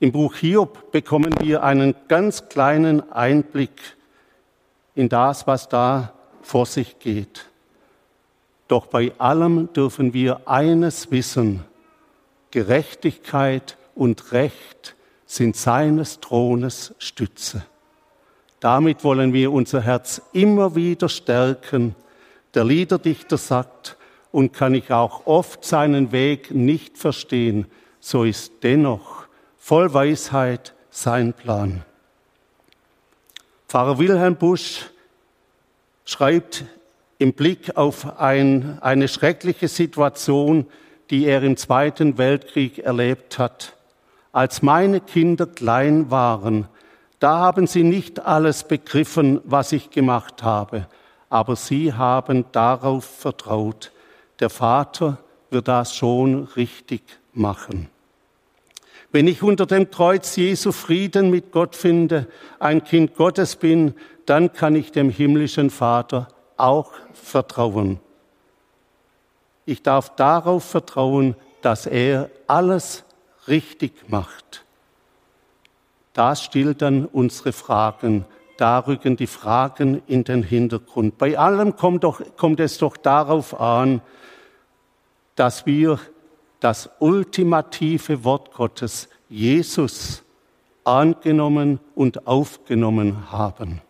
Im 0.00 0.12
Buch 0.12 0.36
Hiob 0.36 0.92
bekommen 0.92 1.34
wir 1.40 1.62
einen 1.62 1.94
ganz 2.08 2.48
kleinen 2.48 3.12
Einblick 3.12 3.96
in 4.94 5.08
das, 5.08 5.46
was 5.46 5.68
da 5.68 6.12
vor 6.44 6.66
sich 6.66 6.98
geht. 6.98 7.46
Doch 8.68 8.86
bei 8.86 9.12
allem 9.18 9.72
dürfen 9.72 10.14
wir 10.14 10.48
eines 10.48 11.10
wissen, 11.10 11.64
Gerechtigkeit 12.50 13.76
und 13.94 14.32
Recht 14.32 14.94
sind 15.26 15.56
seines 15.56 16.20
Thrones 16.20 16.94
Stütze. 16.98 17.64
Damit 18.60 19.04
wollen 19.04 19.32
wir 19.32 19.52
unser 19.52 19.80
Herz 19.80 20.22
immer 20.32 20.74
wieder 20.74 21.08
stärken. 21.08 21.94
Der 22.54 22.64
Liederdichter 22.64 23.36
sagt, 23.36 23.96
und 24.34 24.52
kann 24.52 24.74
ich 24.74 24.90
auch 24.90 25.26
oft 25.26 25.64
seinen 25.64 26.10
Weg 26.10 26.50
nicht 26.50 26.98
verstehen, 26.98 27.66
so 28.00 28.24
ist 28.24 28.52
dennoch 28.64 29.26
voll 29.56 29.94
Weisheit 29.94 30.74
sein 30.90 31.32
Plan. 31.32 31.84
Pfarrer 33.68 33.98
Wilhelm 33.98 34.34
Busch 34.34 34.90
schreibt 36.04 36.64
im 37.18 37.32
Blick 37.32 37.76
auf 37.76 38.20
ein, 38.20 38.78
eine 38.80 39.08
schreckliche 39.08 39.68
Situation, 39.68 40.66
die 41.10 41.26
er 41.26 41.42
im 41.42 41.56
Zweiten 41.56 42.18
Weltkrieg 42.18 42.78
erlebt 42.78 43.38
hat. 43.38 43.76
Als 44.32 44.62
meine 44.62 45.00
Kinder 45.00 45.46
klein 45.46 46.10
waren, 46.10 46.66
da 47.20 47.38
haben 47.38 47.66
sie 47.66 47.84
nicht 47.84 48.20
alles 48.20 48.64
begriffen, 48.64 49.40
was 49.44 49.72
ich 49.72 49.90
gemacht 49.90 50.42
habe, 50.42 50.88
aber 51.30 51.56
sie 51.56 51.92
haben 51.92 52.44
darauf 52.52 53.04
vertraut. 53.04 53.92
Der 54.40 54.50
Vater 54.50 55.18
wird 55.50 55.68
das 55.68 55.94
schon 55.94 56.44
richtig 56.56 57.02
machen. 57.32 57.88
Wenn 59.12 59.28
ich 59.28 59.44
unter 59.44 59.64
dem 59.66 59.90
Kreuz 59.92 60.34
Jesu 60.34 60.72
Frieden 60.72 61.30
mit 61.30 61.52
Gott 61.52 61.76
finde, 61.76 62.26
ein 62.58 62.82
Kind 62.82 63.14
Gottes 63.14 63.54
bin, 63.54 63.94
dann 64.26 64.52
kann 64.52 64.74
ich 64.76 64.92
dem 64.92 65.10
himmlischen 65.10 65.70
Vater 65.70 66.28
auch 66.56 66.92
vertrauen. 67.12 68.00
Ich 69.66 69.82
darf 69.82 70.14
darauf 70.16 70.64
vertrauen, 70.64 71.36
dass 71.62 71.86
er 71.86 72.30
alles 72.46 73.04
richtig 73.48 74.08
macht. 74.08 74.64
Das 76.12 76.42
stillt 76.42 76.82
dann 76.82 77.06
unsere 77.06 77.52
Fragen. 77.52 78.24
Da 78.56 78.78
rücken 78.78 79.16
die 79.16 79.26
Fragen 79.26 80.02
in 80.06 80.22
den 80.22 80.42
Hintergrund. 80.42 81.18
Bei 81.18 81.36
allem 81.36 81.76
kommt, 81.76 82.04
doch, 82.04 82.20
kommt 82.36 82.60
es 82.60 82.78
doch 82.78 82.96
darauf 82.96 83.58
an, 83.58 84.00
dass 85.34 85.66
wir 85.66 85.98
das 86.60 86.88
ultimative 87.00 88.22
Wort 88.22 88.52
Gottes, 88.52 89.08
Jesus, 89.28 90.22
angenommen 90.84 91.80
und 91.94 92.26
aufgenommen 92.26 93.32
haben. 93.32 93.80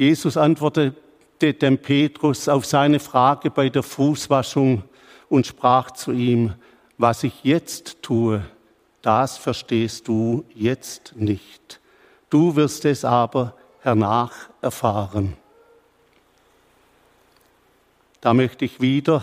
Jesus 0.00 0.38
antwortete 0.38 1.52
dem 1.52 1.76
Petrus 1.76 2.48
auf 2.48 2.64
seine 2.64 3.00
Frage 3.00 3.50
bei 3.50 3.68
der 3.68 3.82
Fußwaschung 3.82 4.82
und 5.28 5.46
sprach 5.46 5.90
zu 5.90 6.12
ihm, 6.12 6.54
was 6.96 7.22
ich 7.22 7.44
jetzt 7.44 8.00
tue, 8.00 8.42
das 9.02 9.36
verstehst 9.36 10.08
du 10.08 10.46
jetzt 10.54 11.16
nicht. 11.16 11.80
Du 12.30 12.56
wirst 12.56 12.86
es 12.86 13.04
aber 13.04 13.54
hernach 13.82 14.48
erfahren. 14.62 15.36
Da 18.22 18.32
möchte 18.32 18.64
ich 18.64 18.80
wieder 18.80 19.22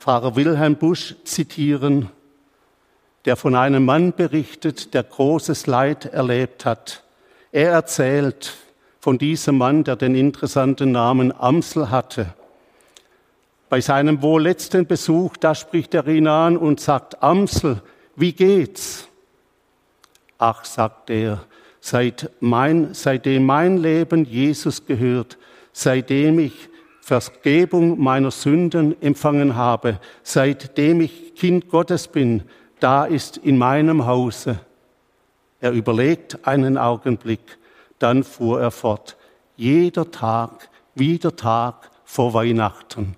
Pfarrer 0.00 0.36
Wilhelm 0.36 0.76
Busch 0.76 1.16
zitieren, 1.24 2.08
der 3.26 3.36
von 3.36 3.54
einem 3.54 3.84
Mann 3.84 4.14
berichtet, 4.14 4.94
der 4.94 5.02
großes 5.02 5.66
Leid 5.66 6.06
erlebt 6.06 6.64
hat. 6.64 7.02
Er 7.52 7.72
erzählt, 7.72 8.54
von 9.04 9.18
diesem 9.18 9.58
Mann, 9.58 9.84
der 9.84 9.96
den 9.96 10.14
interessanten 10.14 10.90
Namen 10.92 11.30
Amsel 11.38 11.90
hatte. 11.90 12.32
Bei 13.68 13.82
seinem 13.82 14.22
wohl 14.22 14.44
letzten 14.44 14.86
Besuch, 14.86 15.36
da 15.36 15.54
spricht 15.54 15.92
er 15.92 16.08
ihn 16.08 16.26
an 16.26 16.56
und 16.56 16.80
sagt, 16.80 17.22
Amsel, 17.22 17.82
wie 18.16 18.32
geht's? 18.32 19.06
Ach, 20.38 20.64
sagt 20.64 21.10
er, 21.10 21.44
seit 21.80 22.30
mein, 22.40 22.94
seitdem 22.94 23.44
mein 23.44 23.76
Leben 23.76 24.24
Jesus 24.24 24.86
gehört, 24.86 25.36
seitdem 25.74 26.38
ich 26.38 26.70
Vergebung 27.02 28.00
meiner 28.00 28.30
Sünden 28.30 28.96
empfangen 29.02 29.54
habe, 29.54 30.00
seitdem 30.22 31.02
ich 31.02 31.34
Kind 31.34 31.68
Gottes 31.68 32.08
bin, 32.08 32.44
da 32.80 33.04
ist 33.04 33.36
in 33.36 33.58
meinem 33.58 34.06
Hause. 34.06 34.60
Er 35.60 35.72
überlegt 35.72 36.46
einen 36.46 36.78
Augenblick, 36.78 37.58
dann 37.98 38.24
fuhr 38.24 38.60
er 38.60 38.70
fort. 38.70 39.16
Jeder 39.56 40.10
Tag, 40.10 40.68
wie 40.94 41.18
der 41.18 41.36
Tag 41.36 41.90
vor 42.04 42.34
Weihnachten. 42.34 43.16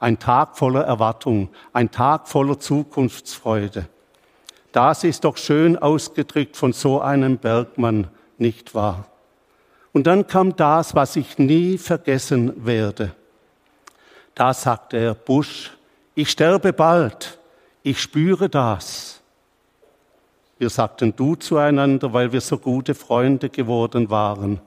Ein 0.00 0.18
Tag 0.18 0.56
voller 0.56 0.84
Erwartung, 0.84 1.48
ein 1.72 1.90
Tag 1.90 2.28
voller 2.28 2.58
Zukunftsfreude. 2.58 3.88
Das 4.72 5.02
ist 5.02 5.24
doch 5.24 5.36
schön 5.36 5.76
ausgedrückt 5.76 6.56
von 6.56 6.72
so 6.72 7.00
einem 7.00 7.38
Bergmann, 7.38 8.08
nicht 8.36 8.74
wahr? 8.74 9.06
Und 9.92 10.06
dann 10.06 10.26
kam 10.26 10.54
das, 10.54 10.94
was 10.94 11.16
ich 11.16 11.38
nie 11.38 11.78
vergessen 11.78 12.64
werde. 12.64 13.14
Da 14.34 14.54
sagte 14.54 14.98
er, 14.98 15.14
Busch, 15.14 15.76
ich 16.14 16.30
sterbe 16.30 16.72
bald, 16.72 17.38
ich 17.82 18.00
spüre 18.00 18.48
das. 18.48 19.17
Wir 20.58 20.70
sagten 20.70 21.14
du 21.14 21.36
zueinander, 21.36 22.12
weil 22.12 22.32
wir 22.32 22.40
so 22.40 22.58
gute 22.58 22.94
Freunde 22.94 23.48
geworden 23.48 24.10
waren. 24.10 24.60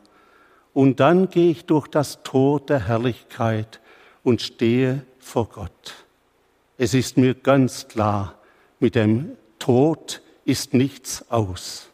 Und 0.73 1.01
dann 1.01 1.30
gehe 1.30 1.51
ich 1.51 1.65
durch 1.65 1.88
das 1.88 2.23
Tor 2.23 2.62
der 2.62 2.88
Herrlichkeit 2.88 3.82
und 4.23 4.41
stehe 4.41 5.06
vor 5.19 5.49
Gott. 5.49 6.06
Es 6.77 6.93
ist 6.93 7.17
mir 7.17 7.34
ganz 7.34 7.89
klar, 7.89 8.36
mit 8.80 8.95
dem 8.95 9.32
Tod 9.60 10.21
ist 10.45 10.73
nichts 10.73 11.30
aus. 11.30 11.89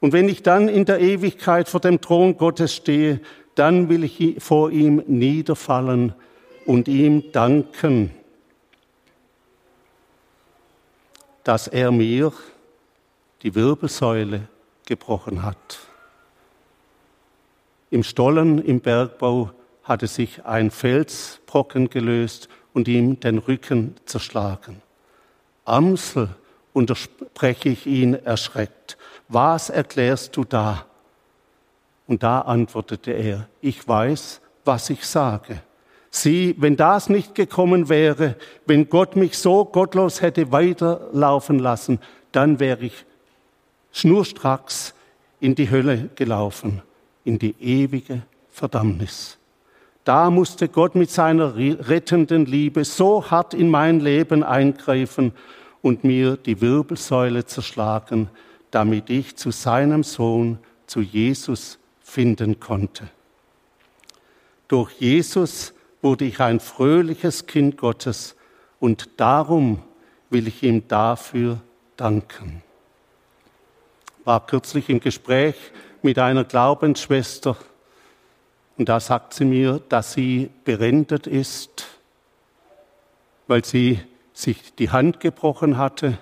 Und 0.00 0.12
wenn 0.12 0.28
ich 0.28 0.42
dann 0.42 0.68
in 0.68 0.84
der 0.84 1.00
Ewigkeit 1.00 1.68
vor 1.68 1.80
dem 1.80 2.00
Thron 2.00 2.36
Gottes 2.36 2.74
stehe, 2.74 3.20
dann 3.54 3.88
will 3.88 4.04
ich 4.04 4.36
vor 4.38 4.70
ihm 4.70 5.02
niederfallen 5.06 6.14
und 6.66 6.88
ihm 6.88 7.32
danken, 7.32 8.10
dass 11.42 11.68
er 11.68 11.90
mir 11.90 12.32
die 13.44 13.54
Wirbelsäule 13.54 14.48
gebrochen 14.86 15.42
hat. 15.42 15.78
Im 17.90 18.02
Stollen 18.02 18.58
im 18.58 18.80
Bergbau 18.80 19.50
hatte 19.84 20.06
sich 20.06 20.44
ein 20.44 20.70
Felsbrocken 20.70 21.90
gelöst 21.90 22.48
und 22.72 22.88
ihm 22.88 23.20
den 23.20 23.38
Rücken 23.38 23.94
zerschlagen. 24.06 24.82
Amsel, 25.64 26.30
unterspreche 26.72 27.68
ich 27.68 27.86
ihn 27.86 28.14
erschreckt, 28.14 28.98
was 29.28 29.70
erklärst 29.70 30.36
du 30.36 30.44
da? 30.44 30.86
Und 32.06 32.22
da 32.22 32.40
antwortete 32.40 33.12
er, 33.12 33.48
ich 33.60 33.86
weiß, 33.86 34.40
was 34.64 34.90
ich 34.90 35.06
sage. 35.06 35.62
Sieh, 36.10 36.54
wenn 36.58 36.76
das 36.76 37.08
nicht 37.08 37.34
gekommen 37.34 37.88
wäre, 37.88 38.36
wenn 38.66 38.88
Gott 38.88 39.16
mich 39.16 39.38
so 39.38 39.64
gottlos 39.64 40.20
hätte 40.20 40.50
weiterlaufen 40.50 41.58
lassen, 41.58 42.00
dann 42.32 42.58
wäre 42.58 42.84
ich 42.84 43.04
schnurstracks 43.94 44.92
in 45.38 45.54
die 45.54 45.70
Hölle 45.70 46.10
gelaufen, 46.16 46.82
in 47.22 47.38
die 47.38 47.54
ewige 47.60 48.22
Verdammnis. 48.50 49.38
Da 50.02 50.30
musste 50.30 50.68
Gott 50.68 50.96
mit 50.96 51.10
seiner 51.10 51.54
rettenden 51.56 52.44
Liebe 52.44 52.84
so 52.84 53.30
hart 53.30 53.54
in 53.54 53.70
mein 53.70 54.00
Leben 54.00 54.42
eingreifen 54.42 55.32
und 55.80 56.02
mir 56.02 56.36
die 56.36 56.60
Wirbelsäule 56.60 57.46
zerschlagen, 57.46 58.28
damit 58.72 59.10
ich 59.10 59.36
zu 59.36 59.52
seinem 59.52 60.02
Sohn, 60.02 60.58
zu 60.86 61.00
Jesus 61.00 61.78
finden 62.00 62.58
konnte. 62.58 63.08
Durch 64.66 64.90
Jesus 64.98 65.72
wurde 66.02 66.24
ich 66.24 66.40
ein 66.40 66.58
fröhliches 66.58 67.46
Kind 67.46 67.76
Gottes 67.76 68.34
und 68.80 69.08
darum 69.18 69.82
will 70.30 70.48
ich 70.48 70.64
ihm 70.64 70.86
dafür 70.88 71.60
danken 71.96 72.64
war 74.24 74.46
kürzlich 74.46 74.88
im 74.88 75.00
Gespräch 75.00 75.56
mit 76.02 76.18
einer 76.18 76.44
Glaubensschwester 76.44 77.56
und 78.76 78.88
da 78.88 78.98
sagt 78.98 79.34
sie 79.34 79.44
mir, 79.44 79.80
dass 79.88 80.14
sie 80.14 80.50
berendet 80.64 81.26
ist, 81.26 81.86
weil 83.46 83.64
sie 83.64 84.00
sich 84.32 84.74
die 84.74 84.90
Hand 84.90 85.20
gebrochen 85.20 85.78
hatte 85.78 86.18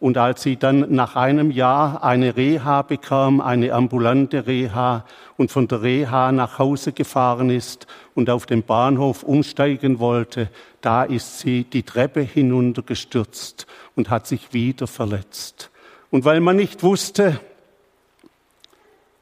und 0.00 0.18
als 0.18 0.42
sie 0.42 0.56
dann 0.56 0.92
nach 0.92 1.14
einem 1.14 1.50
Jahr 1.50 2.02
eine 2.02 2.36
Reha 2.36 2.82
bekam, 2.82 3.40
eine 3.40 3.72
ambulante 3.72 4.46
Reha 4.46 5.04
und 5.36 5.52
von 5.52 5.68
der 5.68 5.82
Reha 5.82 6.32
nach 6.32 6.58
Hause 6.58 6.92
gefahren 6.92 7.48
ist 7.48 7.86
und 8.14 8.28
auf 8.28 8.44
dem 8.44 8.64
Bahnhof 8.64 9.22
umsteigen 9.22 10.00
wollte, 10.00 10.50
da 10.80 11.04
ist 11.04 11.38
sie 11.38 11.64
die 11.64 11.84
Treppe 11.84 12.20
hinuntergestürzt 12.20 13.66
und 13.94 14.10
hat 14.10 14.26
sich 14.26 14.52
wieder 14.52 14.86
verletzt. 14.86 15.70
Und 16.14 16.24
weil 16.24 16.38
man 16.38 16.54
nicht 16.54 16.84
wusste, 16.84 17.40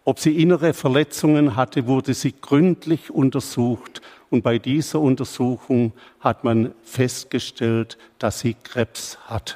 ob 0.05 0.18
sie 0.20 0.42
innere 0.42 0.74
Verletzungen 0.74 1.57
hatte, 1.57 1.87
wurde 1.87 2.12
sie 2.12 2.35
gründlich 2.38 3.11
untersucht. 3.11 4.02
Und 4.28 4.42
bei 4.42 4.59
dieser 4.59 5.00
Untersuchung 5.00 5.94
hat 6.20 6.44
man 6.44 6.74
festgestellt, 6.83 7.96
dass 8.18 8.40
sie 8.40 8.52
Krebs 8.62 9.16
hatte. 9.24 9.55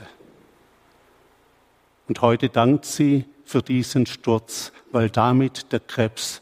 Und 2.08 2.22
heute 2.22 2.48
dankt 2.48 2.86
sie 2.86 3.26
für 3.44 3.60
diesen 3.60 4.06
Sturz, 4.06 4.72
weil 4.90 5.10
damit 5.10 5.72
der 5.72 5.80
Krebs 5.80 6.40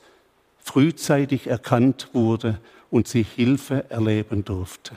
frühzeitig 0.61 1.49
erkannt 1.49 2.11
wurde 2.13 2.61
und 2.93 3.09
sie 3.09 3.25
Hilfe 3.25 3.91
erleben 3.91 4.45
durfte. 4.45 4.97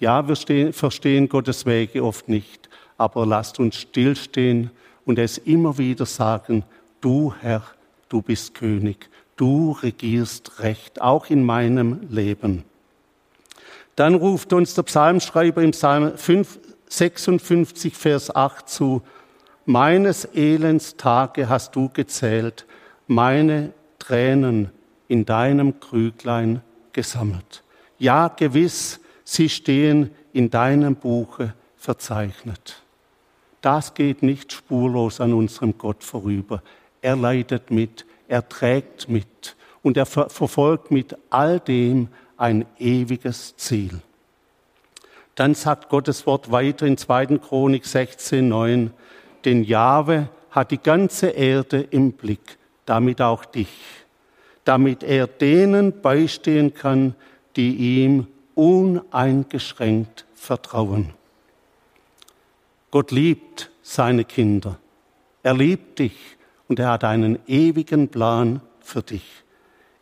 Ja, 0.00 0.28
wir 0.28 0.74
verstehen 0.74 1.30
Gottes 1.30 1.64
Wege 1.64 2.04
oft 2.04 2.28
nicht, 2.28 2.68
aber 2.98 3.24
lasst 3.24 3.58
uns 3.58 3.76
stillstehen 3.76 4.70
und 5.08 5.18
es 5.18 5.38
immer 5.38 5.78
wieder 5.78 6.04
sagen, 6.04 6.64
du 7.00 7.32
Herr, 7.40 7.62
du 8.10 8.20
bist 8.20 8.52
König, 8.52 9.08
du 9.36 9.72
regierst 9.72 10.60
recht, 10.60 11.00
auch 11.00 11.30
in 11.30 11.42
meinem 11.44 12.00
Leben. 12.10 12.64
Dann 13.96 14.14
ruft 14.14 14.52
uns 14.52 14.74
der 14.74 14.82
Psalmschreiber 14.82 15.62
im 15.62 15.70
Psalm 15.70 16.18
5, 16.18 16.58
56, 16.90 17.96
Vers 17.96 18.36
8 18.36 18.68
zu, 18.68 19.00
meines 19.64 20.28
Elends 20.34 20.98
Tage 20.98 21.48
hast 21.48 21.74
du 21.74 21.88
gezählt, 21.88 22.66
meine 23.06 23.72
Tränen 23.98 24.68
in 25.08 25.24
deinem 25.24 25.80
Krüglein 25.80 26.60
gesammelt. 26.92 27.64
Ja, 27.96 28.28
gewiss, 28.28 29.00
sie 29.24 29.48
stehen 29.48 30.10
in 30.34 30.50
deinem 30.50 30.96
Buche 30.96 31.54
verzeichnet. 31.78 32.82
Das 33.60 33.94
geht 33.94 34.22
nicht 34.22 34.52
spurlos 34.52 35.20
an 35.20 35.32
unserem 35.32 35.76
Gott 35.78 36.04
vorüber. 36.04 36.62
Er 37.02 37.16
leidet 37.16 37.70
mit, 37.70 38.06
er 38.28 38.48
trägt 38.48 39.08
mit 39.08 39.56
und 39.82 39.96
er 39.96 40.06
ver 40.06 40.28
verfolgt 40.30 40.90
mit 40.90 41.16
all 41.30 41.60
dem 41.60 42.08
ein 42.36 42.66
ewiges 42.78 43.56
Ziel. 43.56 44.00
Dann 45.34 45.54
sagt 45.54 45.88
Gottes 45.88 46.26
Wort 46.26 46.50
weiter 46.50 46.86
in 46.86 46.96
2. 46.96 47.38
Chronik 47.38 47.86
16, 47.86 48.48
9, 48.48 48.90
denn 49.44 49.64
Jahwe 49.64 50.28
hat 50.50 50.70
die 50.70 50.82
ganze 50.82 51.28
Erde 51.28 51.80
im 51.80 52.12
Blick, 52.12 52.58
damit 52.86 53.20
auch 53.20 53.44
dich, 53.44 53.68
damit 54.64 55.02
er 55.02 55.26
denen 55.26 56.00
beistehen 56.00 56.74
kann, 56.74 57.14
die 57.56 57.74
ihm 57.74 58.26
uneingeschränkt 58.54 60.24
vertrauen. 60.34 61.17
Gott 62.90 63.10
liebt 63.10 63.70
seine 63.82 64.24
Kinder. 64.24 64.78
Er 65.42 65.54
liebt 65.54 65.98
dich 65.98 66.16
und 66.68 66.78
er 66.78 66.90
hat 66.90 67.04
einen 67.04 67.38
ewigen 67.46 68.08
Plan 68.08 68.60
für 68.80 69.02
dich. 69.02 69.24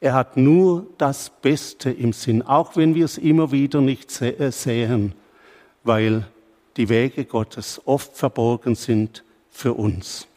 Er 0.01 0.14
hat 0.14 0.37
nur 0.37 0.87
das 0.99 1.31
Beste 1.31 1.90
im 1.90 2.12
Sinn, 2.12 2.42
auch 2.42 2.77
wenn 2.77 2.94
wir 2.94 3.05
es 3.05 3.18
immer 3.18 3.51
wieder 3.51 3.81
nicht 3.81 4.20
äh, 4.22 4.53
sehen, 4.53 5.14
weil 5.85 6.27
die 6.77 6.88
Wege 6.88 7.25
Gottes 7.25 7.81
oft 7.87 8.16
verborgen 8.16 8.75
sind 8.75 9.25
für 9.51 9.72
uns. 9.72 10.29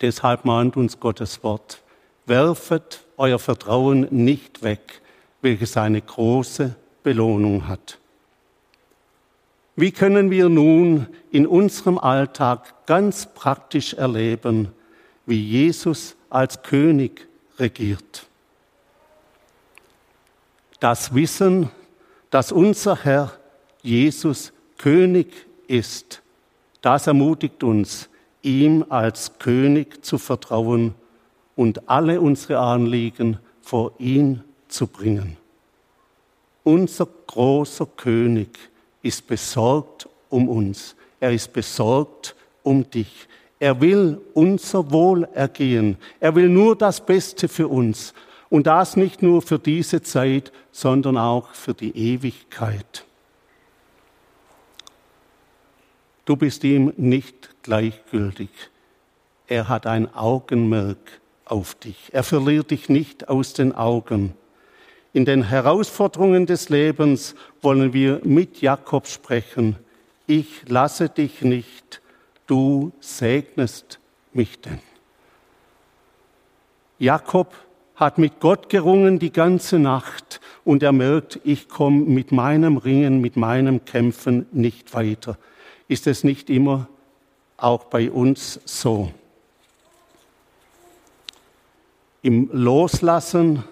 Deshalb 0.00 0.44
mahnt 0.44 0.76
uns 0.76 1.00
Gottes 1.00 1.42
Wort, 1.42 1.82
werfet 2.26 3.04
euer 3.16 3.38
Vertrauen 3.38 4.06
nicht 4.10 4.62
weg, 4.62 5.00
welches 5.42 5.76
eine 5.76 6.00
große 6.00 6.76
Belohnung 7.02 7.66
hat. 7.66 7.98
Wie 9.76 9.92
können 9.92 10.30
wir 10.30 10.48
nun 10.48 11.06
in 11.30 11.46
unserem 11.46 11.98
Alltag 11.98 12.86
ganz 12.86 13.26
praktisch 13.34 13.92
erleben, 13.92 14.72
wie 15.26 15.38
Jesus 15.40 16.16
als 16.30 16.62
König 16.62 17.28
regiert? 17.58 18.26
Das 20.80 21.14
Wissen, 21.14 21.70
dass 22.30 22.52
unser 22.52 23.04
Herr 23.04 23.32
Jesus 23.82 24.52
König 24.78 25.46
ist, 25.68 26.22
das 26.80 27.06
ermutigt 27.06 27.62
uns, 27.62 28.08
ihm 28.40 28.84
als 28.88 29.38
König 29.38 30.04
zu 30.04 30.16
vertrauen 30.16 30.94
und 31.54 31.88
alle 31.88 32.20
unsere 32.22 32.58
Anliegen 32.60 33.38
vor 33.60 33.92
ihn 33.98 34.42
zu 34.68 34.86
bringen. 34.86 35.36
Unser 36.62 37.08
großer 37.26 37.86
König 37.86 38.58
ist 39.06 39.26
besorgt 39.26 40.08
um 40.28 40.48
uns. 40.48 40.96
Er 41.20 41.32
ist 41.32 41.52
besorgt 41.52 42.34
um 42.62 42.88
dich. 42.90 43.28
Er 43.58 43.80
will 43.80 44.20
unser 44.34 44.90
Wohlergehen. 44.90 45.96
Er 46.20 46.34
will 46.34 46.48
nur 46.48 46.76
das 46.76 47.04
Beste 47.04 47.48
für 47.48 47.68
uns. 47.68 48.12
Und 48.50 48.66
das 48.66 48.96
nicht 48.96 49.22
nur 49.22 49.42
für 49.42 49.58
diese 49.58 50.02
Zeit, 50.02 50.52
sondern 50.72 51.16
auch 51.16 51.54
für 51.54 51.74
die 51.74 51.96
Ewigkeit. 51.96 53.04
Du 56.24 56.36
bist 56.36 56.64
ihm 56.64 56.92
nicht 56.96 57.50
gleichgültig. 57.62 58.50
Er 59.46 59.68
hat 59.68 59.86
ein 59.86 60.12
Augenmerk 60.14 61.20
auf 61.44 61.76
dich. 61.76 62.10
Er 62.12 62.24
verliert 62.24 62.72
dich 62.72 62.88
nicht 62.88 63.28
aus 63.28 63.52
den 63.52 63.72
Augen. 63.72 64.34
In 65.12 65.24
den 65.24 65.44
Herausforderungen 65.44 66.46
des 66.46 66.68
Lebens 66.68 67.34
wollen 67.62 67.92
wir 67.92 68.20
mit 68.24 68.60
Jakob 68.60 69.06
sprechen. 69.06 69.76
Ich 70.26 70.68
lasse 70.68 71.08
dich 71.08 71.42
nicht, 71.42 72.02
du 72.46 72.92
segnest 73.00 73.98
mich 74.32 74.60
denn. 74.60 74.80
Jakob 76.98 77.54
hat 77.94 78.18
mit 78.18 78.40
Gott 78.40 78.68
gerungen 78.68 79.18
die 79.18 79.32
ganze 79.32 79.78
Nacht 79.78 80.40
und 80.64 80.82
er 80.82 80.92
merkt, 80.92 81.40
ich 81.44 81.68
komme 81.68 82.00
mit 82.04 82.30
meinem 82.32 82.76
Ringen, 82.76 83.20
mit 83.20 83.36
meinem 83.36 83.84
Kämpfen 83.84 84.46
nicht 84.52 84.92
weiter. 84.94 85.38
Ist 85.88 86.06
es 86.06 86.24
nicht 86.24 86.50
immer 86.50 86.88
auch 87.56 87.84
bei 87.84 88.10
uns 88.10 88.60
so? 88.64 89.12
Im 92.22 92.50
Loslassen 92.52 93.62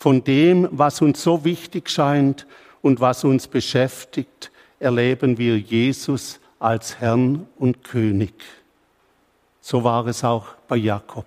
von 0.00 0.24
dem, 0.24 0.66
was 0.72 1.02
uns 1.02 1.22
so 1.22 1.44
wichtig 1.44 1.90
scheint 1.90 2.46
und 2.80 3.00
was 3.00 3.22
uns 3.22 3.46
beschäftigt, 3.46 4.50
erleben 4.78 5.36
wir 5.36 5.58
Jesus 5.58 6.40
als 6.58 6.98
Herrn 7.00 7.46
und 7.58 7.84
König. 7.84 8.32
So 9.60 9.84
war 9.84 10.06
es 10.06 10.24
auch 10.24 10.46
bei 10.68 10.76
Jakob, 10.76 11.26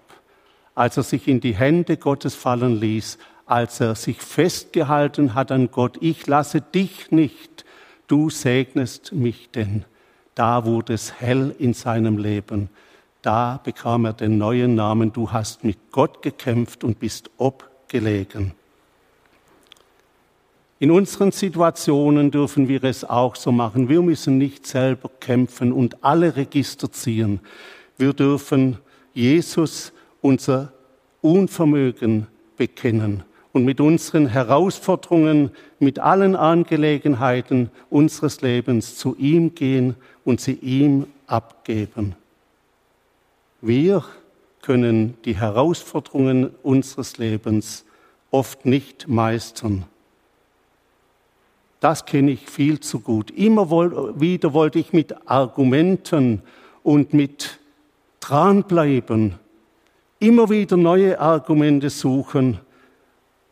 als 0.73 0.97
er 0.97 1.03
sich 1.03 1.27
in 1.27 1.39
die 1.39 1.53
Hände 1.53 1.97
Gottes 1.97 2.33
fallen 2.33 2.79
ließ, 2.79 3.19
als 3.45 3.79
er 3.79 3.93
sich 3.93 4.19
festgehalten 4.19 5.36
hat 5.36 5.51
an 5.51 5.69
Gott, 5.69 5.97
ich 6.01 6.25
lasse 6.25 6.59
dich 6.59 7.12
nicht, 7.12 7.65
du 8.07 8.31
segnest 8.31 9.13
mich 9.13 9.51
denn. 9.51 9.86
Da 10.33 10.65
wurde 10.65 10.93
es 10.93 11.13
hell 11.21 11.55
in 11.59 11.75
seinem 11.75 12.17
Leben. 12.17 12.69
Da 13.21 13.62
bekam 13.63 14.05
er 14.05 14.13
den 14.13 14.39
neuen 14.39 14.73
Namen, 14.73 15.13
du 15.13 15.31
hast 15.31 15.63
mit 15.63 15.77
Gott 15.91 16.23
gekämpft 16.23 16.83
und 16.83 16.97
bist 16.97 17.29
obgelegen. 17.38 18.53
In 20.84 20.91
unseren 20.91 21.32
Situationen 21.32 22.30
dürfen 22.30 22.67
wir 22.67 22.84
es 22.84 23.06
auch 23.06 23.38
so 23.38 23.54
machen. 23.54 23.88
Wir 23.88 24.02
müssen 24.02 24.38
nicht 24.38 24.67
selber 24.67 25.10
kämpfen 25.22 25.72
und 25.72 26.04
alle 26.04 26.36
Register 26.36 26.91
ziehen. 26.91 27.39
Wir 27.98 28.12
dürfen 28.12 28.80
Jesus 29.13 29.93
unser 30.19 30.74
Unvermögen 31.22 32.28
bekennen 32.58 33.24
und 33.54 33.63
mit 33.63 33.80
unseren 33.80 34.28
Herausforderungen, 34.28 35.52
mit 35.80 36.00
allen 36.00 36.36
Angelegenheiten 36.36 37.72
unseres 37.89 38.41
Lebens 38.41 38.98
zu 38.98 39.15
ihm 39.15 39.56
gehen 39.56 39.96
und 40.26 40.41
sie 40.41 40.56
ihm 40.56 41.08
abgeben. 41.28 42.13
Wir 43.62 44.04
können 44.62 45.13
die 45.24 45.38
Herausforderungen 45.38 46.50
unseres 46.62 47.19
Lebens 47.19 47.86
oft 48.32 48.65
nicht 48.65 49.08
meistern. 49.08 49.86
Das 51.84 52.06
kenne 52.06 52.32
ich 52.32 52.50
viel 52.50 52.80
zu 52.80 53.02
gut. 53.02 53.30
Immer 53.32 53.69
wieder 54.17 54.54
wollte 54.54 54.80
ich 54.80 54.93
mit 54.93 55.30
Argumenten 55.30 56.41
und 56.82 57.13
mit 57.13 57.60
dranbleiben, 58.22 59.36
immer 60.17 60.50
wieder 60.50 60.78
neue 60.78 61.19
Argumente 61.19 61.89
suchen, 61.89 62.62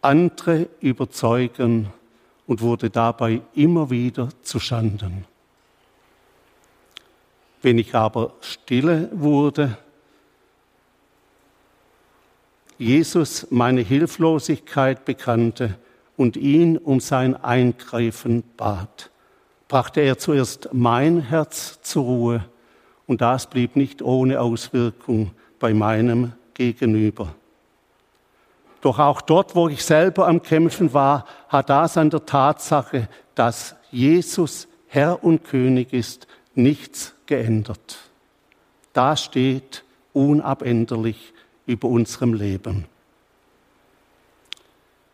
andere 0.02 0.70
überzeugen 0.80 1.89
und 2.48 2.62
wurde 2.62 2.89
dabei 2.89 3.41
immer 3.54 3.89
wieder 3.89 4.30
zu 4.44 4.62
Schanden. 4.62 5.26
Wenn 7.62 7.80
ich 7.80 7.94
aber 7.94 8.36
stille 8.39 9.10
wurde, 9.12 9.78
Jesus 12.78 13.46
meine 13.50 13.82
Hilflosigkeit 13.82 15.04
bekannte 15.04 15.78
und 16.17 16.38
ihn 16.38 16.78
um 16.78 17.00
sein 17.00 17.36
Eingreifen 17.36 18.43
bat, 18.58 19.10
brachte 19.67 20.02
er 20.02 20.17
zuerst 20.17 20.69
mein 20.74 21.21
Herz 21.21 21.80
zur 21.82 22.04
Ruhe 22.04 22.45
und 23.08 23.21
das 23.21 23.47
blieb 23.47 23.76
nicht 23.76 24.02
ohne 24.02 24.39
Auswirkung 24.39 25.32
bei 25.60 25.74
meinem 25.74 26.34
Gegenüber. 26.54 27.34
Doch 28.82 29.00
auch 29.00 29.21
dort, 29.21 29.56
wo 29.56 29.69
ich 29.69 29.84
selber 29.84 30.28
am 30.28 30.41
Kämpfen 30.41 30.93
war, 30.93 31.26
hat 31.47 31.69
das 31.69 31.97
an 31.97 32.10
der 32.10 32.26
Tatsache, 32.26 33.08
dass 33.36 33.76
Jesus 33.91 34.67
Herr 34.88 35.24
und 35.24 35.43
König 35.43 35.93
ist, 35.93 36.28
nichts 36.56 37.13
geändert. 37.26 38.00
Da 38.93 39.15
steht 39.15 39.84
unabänderlich 40.13 41.34
über 41.65 41.88
unserem 41.88 42.34
Leben. 42.34 42.86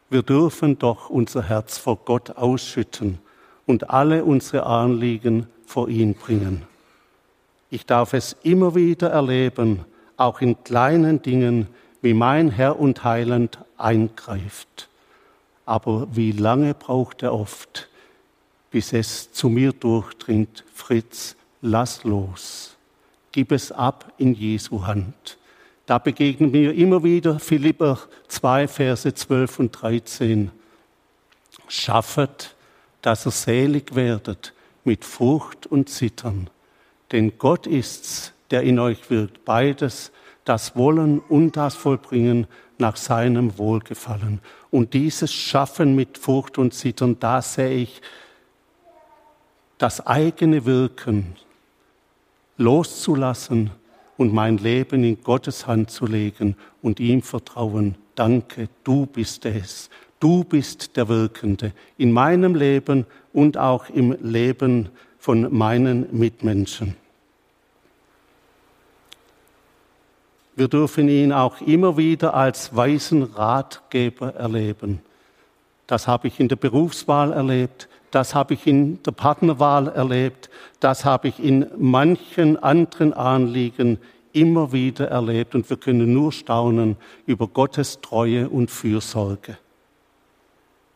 Wir 0.10 0.22
dürfen 0.22 0.80
doch 0.80 1.10
unser 1.10 1.44
Herz 1.44 1.78
vor 1.78 1.98
Gott 2.06 2.38
ausschütten 2.38 3.20
und 3.66 3.90
alle 3.90 4.24
unsere 4.24 4.66
Anliegen 4.66 5.48
vor 5.66 5.90
ihn 5.90 6.14
bringen. 6.14 6.64
Ich 7.70 7.86
darf 7.86 8.14
es 8.14 8.38
immer 8.44 8.74
wieder 8.74 9.10
erleben, 9.10 9.82
auch 10.16 10.40
in 10.40 10.64
kleinen 10.64 11.22
Dingen, 11.22 11.68
wie 12.02 12.14
mein 12.14 12.50
Herr 12.50 12.80
und 12.80 13.04
Heiland 13.04 13.60
eingreift. 13.78 14.88
Aber 15.66 16.08
wie 16.14 16.32
lange 16.32 16.74
braucht 16.74 17.24
er 17.24 17.34
oft, 17.34 17.90
bis 18.72 18.94
es 18.94 19.34
zu 19.34 19.50
mir 19.50 19.74
durchdringt, 19.74 20.64
Fritz, 20.74 21.36
lass 21.62 22.06
los, 22.06 22.78
gib 23.34 23.52
es 23.52 23.74
ab 23.74 24.14
in 24.18 24.34
Jesu 24.34 24.86
Hand. 24.86 25.38
Da 25.88 26.00
begegnen 26.00 26.52
mir 26.52 26.74
immer 26.74 27.02
wieder 27.02 27.40
Philipper 27.40 27.98
2, 28.28 28.68
Verse 28.68 29.14
12 29.14 29.60
und 29.60 29.72
13. 29.72 30.52
Schaffet, 31.70 32.56
dass 33.02 33.26
ihr 33.26 33.32
selig 33.32 33.96
werdet 33.96 34.54
mit 34.84 35.06
Furcht 35.06 35.66
und 35.66 35.90
Zittern. 35.90 36.50
Denn 37.14 37.38
Gott 37.38 37.68
ist's, 37.68 38.34
der 38.52 38.64
in 38.64 38.80
euch 38.80 39.10
wirkt, 39.10 39.46
beides, 39.46 40.12
das 40.44 40.76
Wollen 40.76 41.20
und 41.20 41.56
das 41.56 41.76
Vollbringen 41.76 42.48
nach 42.78 42.98
seinem 42.98 43.58
Wohlgefallen. 43.58 44.42
Und 44.70 44.94
dieses 44.94 45.34
Schaffen 45.34 45.96
mit 45.96 46.18
Furcht 46.18 46.58
und 46.58 46.74
Zittern, 46.74 47.18
da 47.22 47.42
sehe 47.42 47.78
ich 47.78 48.02
das 49.78 50.06
eigene 50.06 50.66
Wirken 50.66 51.38
loszulassen 52.58 53.72
und 54.18 54.34
mein 54.34 54.58
Leben 54.58 55.04
in 55.04 55.22
Gottes 55.22 55.68
Hand 55.68 55.92
zu 55.92 56.06
legen 56.06 56.56
und 56.82 57.00
ihm 57.00 57.22
vertrauen. 57.22 57.96
Danke, 58.16 58.70
du 58.84 59.06
bist 59.06 59.46
es. 59.46 59.90
Du 60.20 60.44
bist 60.44 60.98
der 60.98 61.08
Wirkende 61.08 61.74
in 61.98 62.12
meinem 62.12 62.56
Leben 62.56 63.06
und 63.34 63.58
auch 63.58 63.90
im 63.90 64.18
Leben 64.22 64.90
von 65.20 65.56
meinen 65.56 66.08
Mitmenschen. 66.18 66.96
Wir 70.56 70.68
dürfen 70.68 71.08
ihn 71.08 71.32
auch 71.32 71.62
immer 71.62 71.98
wieder 71.98 72.34
als 72.34 72.76
weisen 72.76 73.22
Ratgeber 73.22 74.34
erleben. 74.34 75.02
Das 75.86 76.08
habe 76.08 76.28
ich 76.28 76.40
in 76.40 76.48
der 76.48 76.56
Berufswahl 76.56 77.32
erlebt, 77.32 77.88
das 78.12 78.34
habe 78.34 78.54
ich 78.54 78.66
in 78.68 79.02
der 79.04 79.12
Partnerwahl 79.12 79.88
erlebt, 79.88 80.50
das 80.80 81.06
habe 81.06 81.28
ich 81.28 81.40
in 81.44 81.68
manchen 81.78 82.58
anderen 82.62 83.14
Anliegen 83.14 83.98
immer 84.34 84.72
wieder 84.72 85.08
erlebt 85.08 85.56
und 85.56 85.70
wir 85.70 85.78
können 85.78 86.14
nur 86.14 86.32
staunen 86.32 86.96
über 87.26 87.48
Gottes 87.48 88.02
Treue 88.02 88.50
und 88.50 88.70
Fürsorge. 88.70 89.58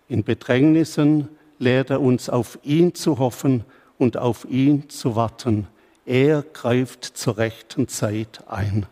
In 0.08 0.24
Bedrängnissen 0.24 1.30
lehrt 1.58 1.90
er 1.90 2.02
uns 2.02 2.30
auf 2.30 2.60
ihn 2.64 2.94
zu 2.94 3.18
hoffen 3.18 3.64
und 3.98 4.18
auf 4.18 4.46
ihn 4.46 4.90
zu 4.90 5.16
warten. 5.16 5.68
Er 6.06 6.42
greift 6.42 7.06
zur 7.06 7.38
rechten 7.38 7.88
Zeit 7.88 8.44
ein. 8.48 8.86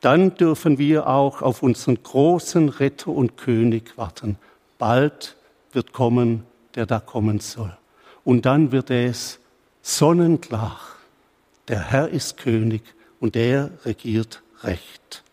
Dann 0.00 0.34
dürfen 0.34 0.78
wir 0.78 1.06
auch 1.08 1.42
auf 1.42 1.62
unseren 1.62 2.02
großen 2.02 2.68
Retter 2.68 3.08
und 3.08 3.36
König 3.36 3.98
warten. 3.98 4.38
Bald 4.78 5.36
wird 5.72 5.92
kommen, 5.92 6.44
der 6.74 6.86
da 6.86 7.00
kommen 7.00 7.40
soll. 7.40 7.76
Und 8.24 8.46
dann 8.46 8.72
wird 8.72 8.90
es 8.90 9.40
sonnenklar. 9.82 10.78
Der 11.68 11.80
Herr 11.80 12.08
ist 12.08 12.36
König 12.36 12.82
und 13.20 13.36
er 13.36 13.70
regiert 13.84 14.42
Recht. 14.62 15.24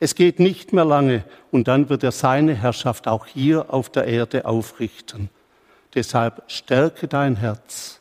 Es 0.00 0.14
geht 0.14 0.40
nicht 0.40 0.72
mehr 0.72 0.84
lange 0.84 1.24
und 1.50 1.68
dann 1.68 1.88
wird 1.88 2.02
er 2.02 2.12
seine 2.12 2.54
Herrschaft 2.54 3.06
auch 3.06 3.26
hier 3.26 3.72
auf 3.72 3.88
der 3.90 4.06
Erde 4.06 4.44
aufrichten. 4.44 5.30
Deshalb 5.94 6.42
stärke 6.48 7.06
dein 7.06 7.36
Herz, 7.36 8.00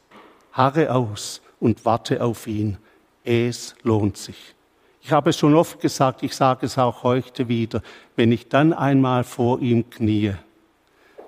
harre 0.52 0.94
aus 0.94 1.42
und 1.60 1.86
warte 1.86 2.24
auf 2.24 2.48
ihn. 2.48 2.78
Es 3.24 3.76
lohnt 3.84 4.18
sich. 4.18 4.56
Ich 5.02 5.12
habe 5.12 5.30
es 5.30 5.38
schon 5.38 5.56
oft 5.56 5.80
gesagt, 5.80 6.24
ich 6.24 6.36
sage 6.36 6.66
es 6.66 6.78
auch 6.78 7.04
heute 7.04 7.48
wieder, 7.48 7.82
wenn 8.16 8.32
ich 8.32 8.50
dann 8.50 8.74
einmal 8.74 9.24
vor 9.24 9.62
ihm 9.62 9.90
kniee, 9.90 10.36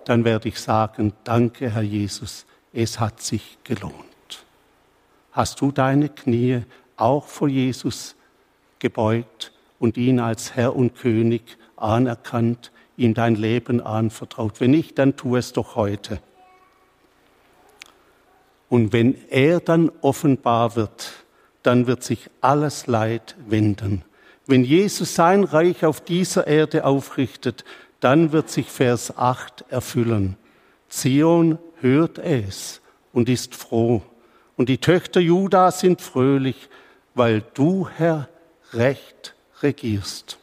dann 0.05 0.23
werde 0.23 0.49
ich 0.49 0.59
sagen, 0.59 1.13
danke 1.23 1.69
Herr 1.69 1.81
Jesus, 1.81 2.45
es 2.73 2.99
hat 2.99 3.21
sich 3.21 3.57
gelohnt. 3.63 4.45
Hast 5.31 5.61
du 5.61 5.71
deine 5.71 6.09
Knie 6.09 6.61
auch 6.97 7.25
vor 7.25 7.47
Jesus 7.47 8.15
gebeugt 8.79 9.51
und 9.79 9.97
ihn 9.97 10.19
als 10.19 10.55
Herr 10.55 10.75
und 10.75 10.95
König 10.95 11.57
anerkannt, 11.75 12.71
ihm 12.97 13.13
dein 13.13 13.35
Leben 13.35 13.81
anvertraut? 13.81 14.61
Wenn 14.61 14.71
nicht, 14.71 14.97
dann 14.97 15.17
tu 15.17 15.35
es 15.35 15.53
doch 15.53 15.75
heute. 15.75 16.21
Und 18.69 18.93
wenn 18.93 19.15
er 19.29 19.59
dann 19.59 19.91
offenbar 20.01 20.75
wird, 20.75 21.11
dann 21.63 21.87
wird 21.87 22.03
sich 22.03 22.29
alles 22.41 22.87
Leid 22.87 23.35
wenden. 23.47 24.03
Wenn 24.47 24.63
Jesus 24.63 25.15
sein 25.15 25.43
Reich 25.43 25.85
auf 25.85 26.01
dieser 26.01 26.45
Erde 26.45 26.85
aufrichtet, 26.85 27.65
dann 28.05 28.31
wird 28.31 28.51
sich 28.51 28.69
Vers 28.69 29.17
8 29.17 29.65
erfüllen. 29.69 30.37
Zion 30.89 31.57
hört 31.81 32.19
es 32.19 32.79
und 33.13 33.29
ist 33.29 33.55
froh. 33.55 34.03
Und 34.57 34.69
die 34.69 34.77
Töchter 34.77 35.19
Juda 35.19 35.71
sind 35.71 36.03
fröhlich, 36.03 36.69
weil 37.15 37.41
du, 37.55 37.89
Herr, 37.89 38.29
recht 38.73 39.33
regierst. 39.63 40.37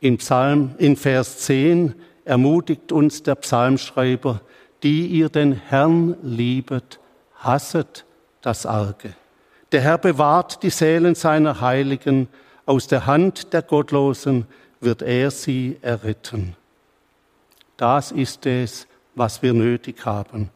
In 0.00 0.16
Psalm, 0.16 0.74
in 0.78 0.96
Vers 0.96 1.40
10 1.40 1.94
ermutigt 2.24 2.90
uns 2.90 3.22
der 3.22 3.34
Psalmschreiber, 3.34 4.40
die 4.82 5.06
ihr 5.06 5.28
den 5.28 5.52
Herrn 5.52 6.16
liebet, 6.22 6.98
hasset 7.34 8.06
das 8.40 8.64
Arge. 8.64 9.12
Der 9.72 9.82
Herr 9.82 9.98
bewahrt 9.98 10.62
die 10.62 10.70
Seelen 10.70 11.14
seiner 11.14 11.60
Heiligen, 11.60 12.28
aus 12.64 12.86
der 12.86 13.04
Hand 13.04 13.52
der 13.52 13.60
Gottlosen 13.60 14.46
wird 14.80 15.02
er 15.02 15.30
sie 15.30 15.76
erretten. 15.82 16.56
Das 17.76 18.12
ist 18.12 18.46
es, 18.46 18.86
was 19.14 19.42
wir 19.42 19.52
nötig 19.52 20.04
haben. 20.04 20.50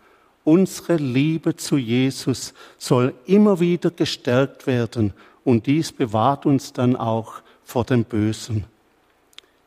Unsere 0.45 0.97
Liebe 0.97 1.57
zu 1.57 1.77
Jesus 1.77 2.53
soll 2.77 3.15
immer 3.27 3.61
wieder 3.61 3.91
gestärkt 3.91 4.67
werden 4.67 5.15
und 5.43 5.67
dies 5.67 5.93
bewahrt 5.93 6.45
uns 6.45 6.73
dann 6.73 6.97
auch 6.97 7.41
vor 7.65 7.85
dem 7.85 8.05
Bösen. 8.05 8.65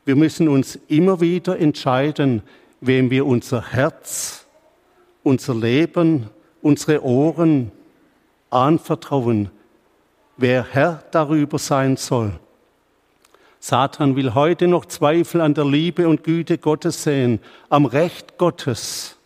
Wir 0.06 0.16
müssen 0.16 0.48
uns 0.48 0.80
immer 0.88 1.20
wieder 1.20 1.60
entscheiden, 1.60 2.44
wem 2.80 3.10
wir 3.10 3.26
unser 3.26 3.72
Herz, 3.72 4.46
unser 5.24 5.56
Leben, 5.56 6.30
unsere 6.62 7.04
Ohren 7.04 7.72
anvertrauen, 8.50 9.50
wer 10.38 10.64
Herr 10.64 11.04
darüber 11.12 11.60
sein 11.60 11.98
soll. 11.98 12.40
Satan 13.60 14.16
will 14.16 14.34
heute 14.34 14.68
noch 14.68 14.86
Zweifel 14.86 15.42
an 15.42 15.54
der 15.54 15.66
Liebe 15.66 16.08
und 16.08 16.24
Güte 16.24 16.58
Gottes 16.58 17.04
sehen, 17.04 17.40
am 17.70 17.86
Recht 17.86 18.38
Gottes. 18.38 19.18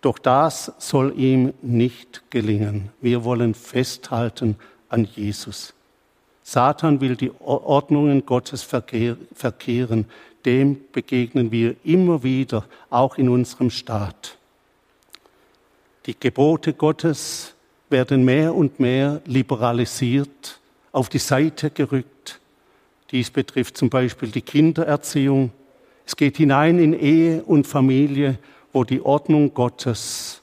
Doch 0.00 0.18
das 0.18 0.72
soll 0.78 1.18
ihm 1.18 1.52
nicht 1.62 2.22
gelingen. 2.30 2.90
Wir 3.00 3.24
wollen 3.24 3.54
festhalten 3.54 4.56
an 4.88 5.04
Jesus. 5.04 5.74
Satan 6.42 7.00
will 7.00 7.16
die 7.16 7.32
Ordnungen 7.40 8.24
Gottes 8.26 8.62
verkehren. 8.62 10.06
Dem 10.44 10.80
begegnen 10.92 11.52
wir 11.52 11.76
immer 11.84 12.22
wieder, 12.22 12.64
auch 12.88 13.18
in 13.18 13.28
unserem 13.28 13.70
Staat. 13.70 14.38
Die 16.06 16.18
Gebote 16.18 16.72
Gottes 16.72 17.54
werden 17.90 18.24
mehr 18.24 18.54
und 18.54 18.80
mehr 18.80 19.20
liberalisiert, 19.26 20.58
auf 20.92 21.08
die 21.08 21.18
Seite 21.18 21.70
gerückt. 21.70 22.39
Dies 23.10 23.30
betrifft 23.30 23.76
zum 23.76 23.90
Beispiel 23.90 24.28
die 24.28 24.42
Kindererziehung. 24.42 25.50
Es 26.06 26.16
geht 26.16 26.36
hinein 26.36 26.78
in 26.78 26.92
Ehe 26.92 27.42
und 27.42 27.66
Familie, 27.66 28.38
wo 28.72 28.84
die 28.84 29.00
Ordnung 29.00 29.52
Gottes 29.52 30.42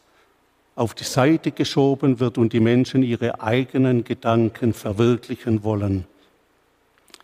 auf 0.75 0.93
die 0.93 1.05
Seite 1.05 1.51
geschoben 1.51 2.19
wird 2.19 2.37
und 2.37 2.53
die 2.53 2.59
Menschen 2.59 3.03
ihre 3.03 3.41
eigenen 3.41 4.03
Gedanken 4.03 4.73
verwirklichen 4.73 5.63
wollen. 5.63 6.05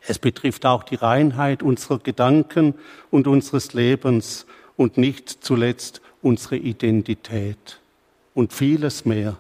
Es 0.06 0.18
betrifft 0.20 0.66
auch 0.66 0.84
die 0.84 0.96
Reinheit 0.96 1.62
unserer 1.62 2.00
Gedanken 2.00 2.74
und 3.12 3.28
unseres 3.28 3.74
Lebens 3.74 4.46
und 4.76 4.98
nicht 4.98 5.30
zuletzt 5.30 6.02
unsere 6.22 6.58
Identität 6.58 7.80
und 8.34 8.54
vieles 8.54 9.06
mehr. 9.06 9.38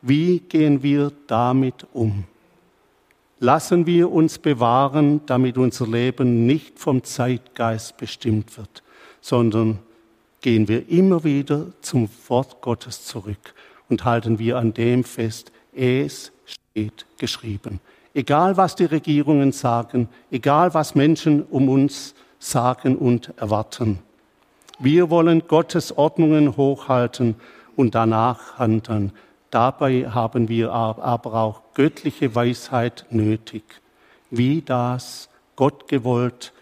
Wie 0.00 0.40
gehen 0.40 0.82
wir 0.82 1.12
damit 1.26 1.86
um? 1.92 2.24
Lassen 3.46 3.86
wir 3.86 4.10
uns 4.10 4.40
bewahren, 4.40 5.20
damit 5.26 5.56
unser 5.56 5.86
Leben 5.86 6.46
nicht 6.46 6.80
vom 6.80 7.04
Zeitgeist 7.04 7.96
bestimmt 7.96 8.58
wird, 8.58 8.82
sondern 9.20 9.78
gehen 10.40 10.66
wir 10.66 10.88
immer 10.88 11.22
wieder 11.22 11.66
zum 11.80 12.08
Wort 12.26 12.60
Gottes 12.60 13.04
zurück 13.04 13.54
und 13.88 14.04
halten 14.04 14.40
wir 14.40 14.58
an 14.58 14.74
dem 14.74 15.04
fest, 15.04 15.52
es 15.72 16.32
steht 16.44 17.06
geschrieben. 17.18 17.78
Egal 18.14 18.56
was 18.56 18.74
die 18.74 18.86
Regierungen 18.86 19.52
sagen, 19.52 20.08
egal 20.32 20.74
was 20.74 20.96
Menschen 20.96 21.44
um 21.44 21.68
uns 21.68 22.16
sagen 22.40 22.96
und 22.96 23.32
erwarten. 23.36 24.00
Wir 24.80 25.08
wollen 25.08 25.46
Gottes 25.46 25.96
Ordnungen 25.96 26.56
hochhalten 26.56 27.36
und 27.76 27.94
danach 27.94 28.58
handeln. 28.58 29.12
Dabei 29.56 30.10
haben 30.10 30.50
wir 30.50 30.70
aber 30.70 31.32
auch 31.32 31.62
göttliche 31.72 32.34
Weisheit 32.34 33.06
nötig. 33.08 33.62
wie 34.28 34.60
das 34.60 35.30
Gott 35.54 35.88
gewollt 35.88 36.52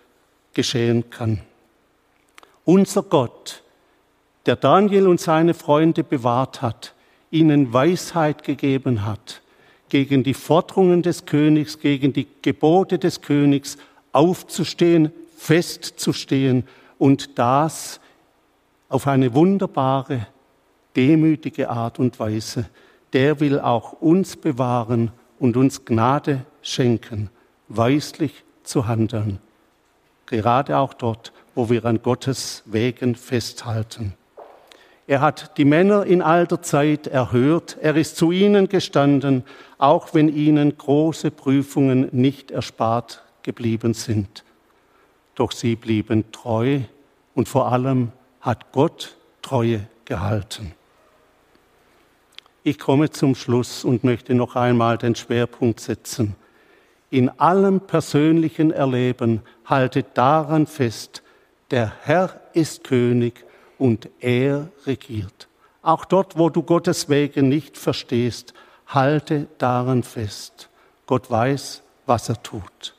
geschehen 0.52 1.10
kann. 1.10 1.40
Unser 2.64 3.02
Gott, 3.02 3.64
der 4.46 4.54
Daniel 4.54 5.08
und 5.08 5.18
seine 5.20 5.54
Freunde 5.54 6.04
bewahrt 6.04 6.62
hat, 6.62 6.94
ihnen 7.32 7.72
Weisheit 7.72 8.44
gegeben 8.44 9.04
hat, 9.04 9.42
gegen 9.88 10.22
die 10.22 10.34
Forderungen 10.34 11.02
des 11.02 11.26
Königs, 11.26 11.80
gegen 11.80 12.12
die 12.12 12.28
Gebote 12.42 13.00
des 13.00 13.22
Königs 13.22 13.76
aufzustehen, 14.12 15.10
festzustehen 15.36 16.62
und 16.98 17.40
das 17.40 17.98
auf 18.88 19.08
eine 19.08 19.34
wunderbare, 19.34 20.28
demütige 20.94 21.70
Art 21.70 21.98
und 21.98 22.20
Weise. 22.20 22.66
Der 23.14 23.40
will 23.40 23.58
auch 23.60 23.92
uns 23.92 24.36
bewahren 24.36 25.10
und 25.38 25.56
uns 25.56 25.86
Gnade 25.86 26.44
schenken, 26.60 27.30
weislich 27.68 28.44
zu 28.64 28.86
handeln. 28.86 29.38
Gerade 30.26 30.76
auch 30.76 30.92
dort, 30.92 31.32
wo 31.54 31.70
wir 31.70 31.84
an 31.86 32.02
Gottes 32.02 32.62
Wegen 32.66 33.14
festhalten. 33.14 34.14
Er 35.06 35.20
hat 35.20 35.58
die 35.58 35.64
Männer 35.64 36.06
in 36.06 36.22
alter 36.22 36.62
Zeit 36.62 37.06
erhört, 37.06 37.76
er 37.80 37.94
ist 37.94 38.16
zu 38.16 38.32
ihnen 38.32 38.68
gestanden, 38.68 39.44
auch 39.78 40.14
wenn 40.14 40.34
ihnen 40.34 40.76
große 40.76 41.30
Prüfungen 41.30 42.08
nicht 42.12 42.50
erspart 42.50 43.22
geblieben 43.42 43.94
sind. 43.94 44.44
Doch 45.34 45.52
sie 45.52 45.76
blieben 45.76 46.32
treu 46.32 46.80
und 47.34 47.48
vor 47.48 47.70
allem 47.70 48.12
hat 48.40 48.72
Gott 48.72 49.16
Treue 49.42 49.86
gehalten. 50.04 50.72
Ich 52.66 52.78
komme 52.78 53.10
zum 53.10 53.34
Schluss 53.34 53.84
und 53.84 54.04
möchte 54.04 54.34
noch 54.34 54.56
einmal 54.56 54.96
den 54.96 55.14
Schwerpunkt 55.14 55.80
setzen. 55.80 56.34
In 57.10 57.28
allem 57.38 57.80
persönlichen 57.80 58.70
Erleben 58.70 59.42
haltet 59.66 60.06
daran 60.14 60.66
fest, 60.66 61.22
der 61.70 61.92
Herr 62.04 62.40
ist 62.54 62.82
König 62.82 63.44
und 63.76 64.08
er 64.18 64.68
regiert. 64.86 65.46
Auch 65.82 66.06
dort, 66.06 66.38
wo 66.38 66.48
du 66.48 66.62
Gottes 66.62 67.10
Wege 67.10 67.42
nicht 67.42 67.76
verstehst, 67.76 68.54
halte 68.86 69.46
daran 69.58 70.02
fest. 70.02 70.70
Gott 71.04 71.30
weiß, 71.30 71.82
was 72.06 72.30
er 72.30 72.42
tut. 72.42 72.94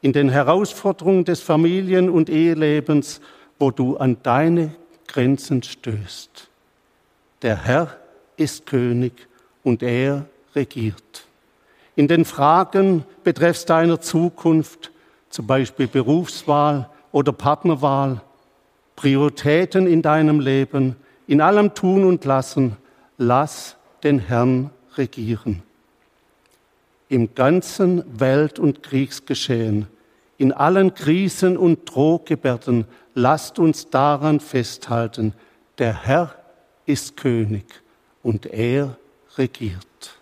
In 0.00 0.14
den 0.14 0.30
Herausforderungen 0.30 1.26
des 1.26 1.42
Familien- 1.42 2.08
und 2.08 2.30
Ehelebens, 2.30 3.20
wo 3.58 3.70
du 3.70 3.98
an 3.98 4.16
deine 4.22 4.74
Grenzen 5.06 5.62
stößt. 5.62 6.48
Der 7.42 7.62
Herr 7.62 7.98
ist 8.36 8.66
König 8.66 9.12
und 9.62 9.82
er 9.82 10.26
regiert. 10.54 11.26
In 11.96 12.08
den 12.08 12.24
Fragen 12.24 13.04
betreffs 13.24 13.64
deiner 13.64 14.00
Zukunft, 14.00 14.90
zum 15.30 15.46
Beispiel 15.46 15.86
Berufswahl 15.86 16.90
oder 17.12 17.32
Partnerwahl, 17.32 18.20
Prioritäten 18.96 19.86
in 19.86 20.02
deinem 20.02 20.40
Leben, 20.40 20.96
in 21.26 21.40
allem 21.40 21.74
Tun 21.74 22.04
und 22.04 22.24
Lassen, 22.24 22.76
lass 23.18 23.76
den 24.02 24.18
Herrn 24.18 24.70
regieren. 24.96 25.62
Im 27.08 27.34
ganzen 27.34 28.04
Welt- 28.18 28.58
und 28.58 28.82
Kriegsgeschehen, 28.82 29.86
in 30.38 30.52
allen 30.52 30.94
Krisen 30.94 31.56
und 31.56 31.84
Drohgebärden, 31.86 32.84
lasst 33.14 33.58
uns 33.58 33.88
daran 33.88 34.40
festhalten, 34.40 35.32
der 35.78 36.04
Herr 36.04 36.34
ist 36.84 37.16
König 37.16 37.64
und 38.26 38.46
er 38.46 38.96
regiert. 39.36 40.18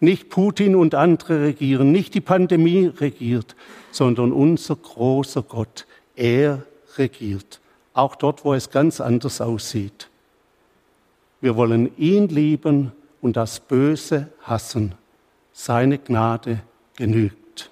Nicht 0.00 0.30
Putin 0.30 0.74
und 0.74 0.94
andere 0.94 1.42
regieren, 1.42 1.92
nicht 1.92 2.14
die 2.14 2.22
Pandemie 2.22 2.86
regiert, 2.86 3.54
sondern 3.90 4.32
unser 4.32 4.76
großer 4.76 5.42
Gott, 5.42 5.86
er 6.16 6.62
regiert 6.96 7.60
auch 7.98 8.14
dort, 8.14 8.44
wo 8.44 8.54
es 8.54 8.70
ganz 8.70 9.00
anders 9.00 9.40
aussieht. 9.40 10.08
Wir 11.40 11.56
wollen 11.56 11.90
ihn 11.98 12.28
lieben 12.28 12.92
und 13.20 13.36
das 13.36 13.60
Böse 13.60 14.28
hassen. 14.42 14.94
Seine 15.52 15.98
Gnade 15.98 16.60
genügt. 16.96 17.70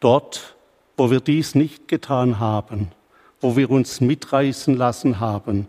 Dort, 0.00 0.56
wo 0.96 1.10
wir 1.10 1.20
dies 1.20 1.54
nicht 1.54 1.86
getan 1.86 2.40
haben, 2.40 2.90
wo 3.40 3.56
wir 3.56 3.70
uns 3.70 4.00
mitreißen 4.00 4.76
lassen 4.76 5.20
haben, 5.20 5.68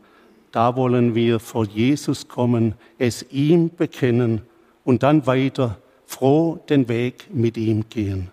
da 0.51 0.75
wollen 0.75 1.15
wir 1.15 1.39
vor 1.39 1.65
Jesus 1.65 2.27
kommen, 2.27 2.75
es 2.97 3.25
ihm 3.31 3.69
bekennen 3.75 4.41
und 4.83 5.03
dann 5.03 5.27
weiter 5.27 5.77
froh 6.05 6.59
den 6.69 6.87
Weg 6.87 7.27
mit 7.31 7.57
ihm 7.57 7.85
gehen. 7.89 8.31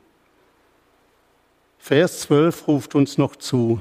Vers 1.78 2.20
12 2.22 2.68
ruft 2.68 2.94
uns 2.94 3.18
noch 3.18 3.36
zu, 3.36 3.80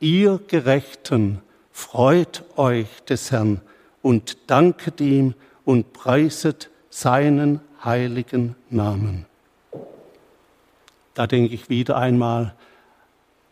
Ihr 0.00 0.40
Gerechten, 0.48 1.40
freut 1.70 2.42
euch 2.56 2.88
des 3.08 3.30
Herrn 3.30 3.60
und 4.02 4.38
danket 4.48 5.00
ihm 5.00 5.34
und 5.64 5.92
preiset 5.92 6.70
seinen 6.90 7.60
heiligen 7.84 8.54
Namen. 8.70 9.26
Da 11.14 11.26
denke 11.26 11.54
ich 11.54 11.68
wieder 11.68 11.96
einmal 11.96 12.54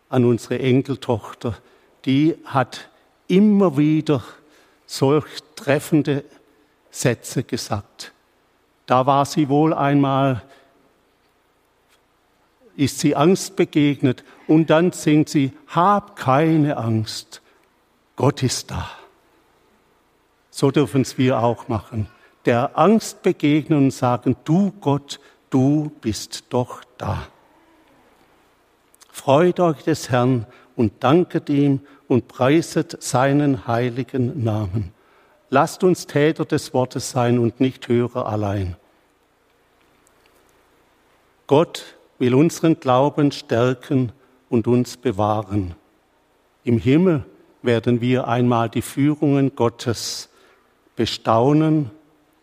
an 0.09 0.25
unsere 0.25 0.59
Enkeltochter, 0.59 1.57
die 2.05 2.35
hat 2.45 2.89
immer 3.27 3.77
wieder 3.77 4.23
solch 4.85 5.25
treffende 5.55 6.23
Sätze 6.91 7.43
gesagt. 7.43 8.11
Da 8.85 9.05
war 9.05 9.25
sie 9.25 9.49
wohl 9.49 9.73
einmal 9.73 10.43
ist 12.75 12.99
sie 12.99 13.15
Angst 13.15 13.55
begegnet 13.55 14.23
und 14.47 14.69
dann 14.69 14.91
singt 14.91 15.29
sie, 15.29 15.53
hab 15.67 16.15
keine 16.15 16.77
Angst, 16.77 17.41
Gott 18.15 18.43
ist 18.43 18.71
da. 18.71 18.89
So 20.49 20.71
dürfen 20.71 21.01
es 21.01 21.17
wir 21.17 21.39
auch 21.39 21.67
machen. 21.67 22.07
Der 22.45 22.77
Angst 22.77 23.23
begegnen 23.23 23.85
und 23.85 23.91
sagen, 23.91 24.35
du 24.43 24.71
Gott, 24.81 25.19
du 25.49 25.91
bist 26.01 26.45
doch 26.49 26.83
da. 26.97 27.27
Freut 29.11 29.59
euch 29.59 29.83
des 29.83 30.09
Herrn 30.09 30.45
und 30.75 31.03
danket 31.03 31.49
ihm 31.49 31.81
und 32.13 32.27
preiset 32.27 33.01
seinen 33.01 33.65
heiligen 33.65 34.43
Namen. 34.43 34.91
Lasst 35.49 35.83
uns 35.83 36.05
Täter 36.05 36.45
des 36.45 36.71
Wortes 36.71 37.09
sein 37.09 37.39
und 37.39 37.59
nicht 37.59 37.87
Hörer 37.87 38.27
allein. 38.27 38.75
Gott 41.47 41.95
will 42.19 42.35
unseren 42.35 42.79
Glauben 42.79 43.31
stärken 43.31 44.11
und 44.47 44.67
uns 44.67 44.95
bewahren. 44.95 45.73
Im 46.63 46.77
Himmel 46.77 47.25
werden 47.63 47.99
wir 47.99 48.27
einmal 48.27 48.69
die 48.69 48.83
Führungen 48.83 49.55
Gottes 49.55 50.29
bestaunen 50.95 51.89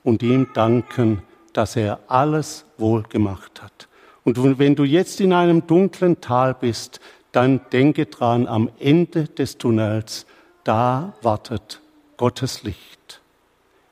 und 0.02 0.20
ihm 0.24 0.48
danken, 0.52 1.22
dass 1.52 1.76
er 1.76 2.00
alles 2.09 2.64
wohl 2.76 3.04
gemacht 3.04 3.62
hat. 3.62 3.87
Und 4.24 4.59
wenn 4.59 4.74
du 4.74 4.83
jetzt 4.83 5.20
in 5.20 5.33
einem 5.33 5.64
dunklen 5.68 6.20
Tal 6.20 6.54
bist, 6.54 6.98
dann 7.32 7.60
denke 7.72 8.06
dran, 8.06 8.46
am 8.46 8.70
Ende 8.78 9.24
des 9.24 9.58
Tunnels, 9.58 10.26
da 10.64 11.14
wartet 11.22 11.80
Gottes 12.16 12.62
Licht. 12.62 13.20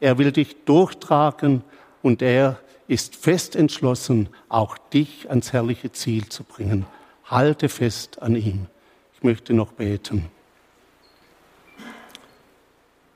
Er 0.00 0.18
will 0.18 0.32
dich 0.32 0.64
durchtragen 0.64 1.62
und 2.02 2.22
er 2.22 2.58
ist 2.88 3.16
fest 3.16 3.56
entschlossen, 3.56 4.28
auch 4.48 4.78
dich 4.78 5.28
ans 5.28 5.52
herrliche 5.52 5.92
Ziel 5.92 6.28
zu 6.28 6.44
bringen. 6.44 6.86
Halte 7.24 7.68
fest 7.68 8.22
an 8.22 8.36
ihm. 8.36 8.66
Ich 9.14 9.22
möchte 9.22 9.52
noch 9.52 9.72
beten. 9.72 10.30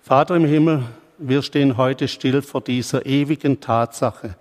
Vater 0.03 0.37
im 0.37 0.45
Himmel, 0.45 0.85
wir 1.19 1.43
stehen 1.43 1.77
heute 1.77 2.09
still 2.09 2.43
vor 2.43 2.61
dieser 2.61 3.07
ewigen 3.07 3.61
Tatsache, 3.61 4.37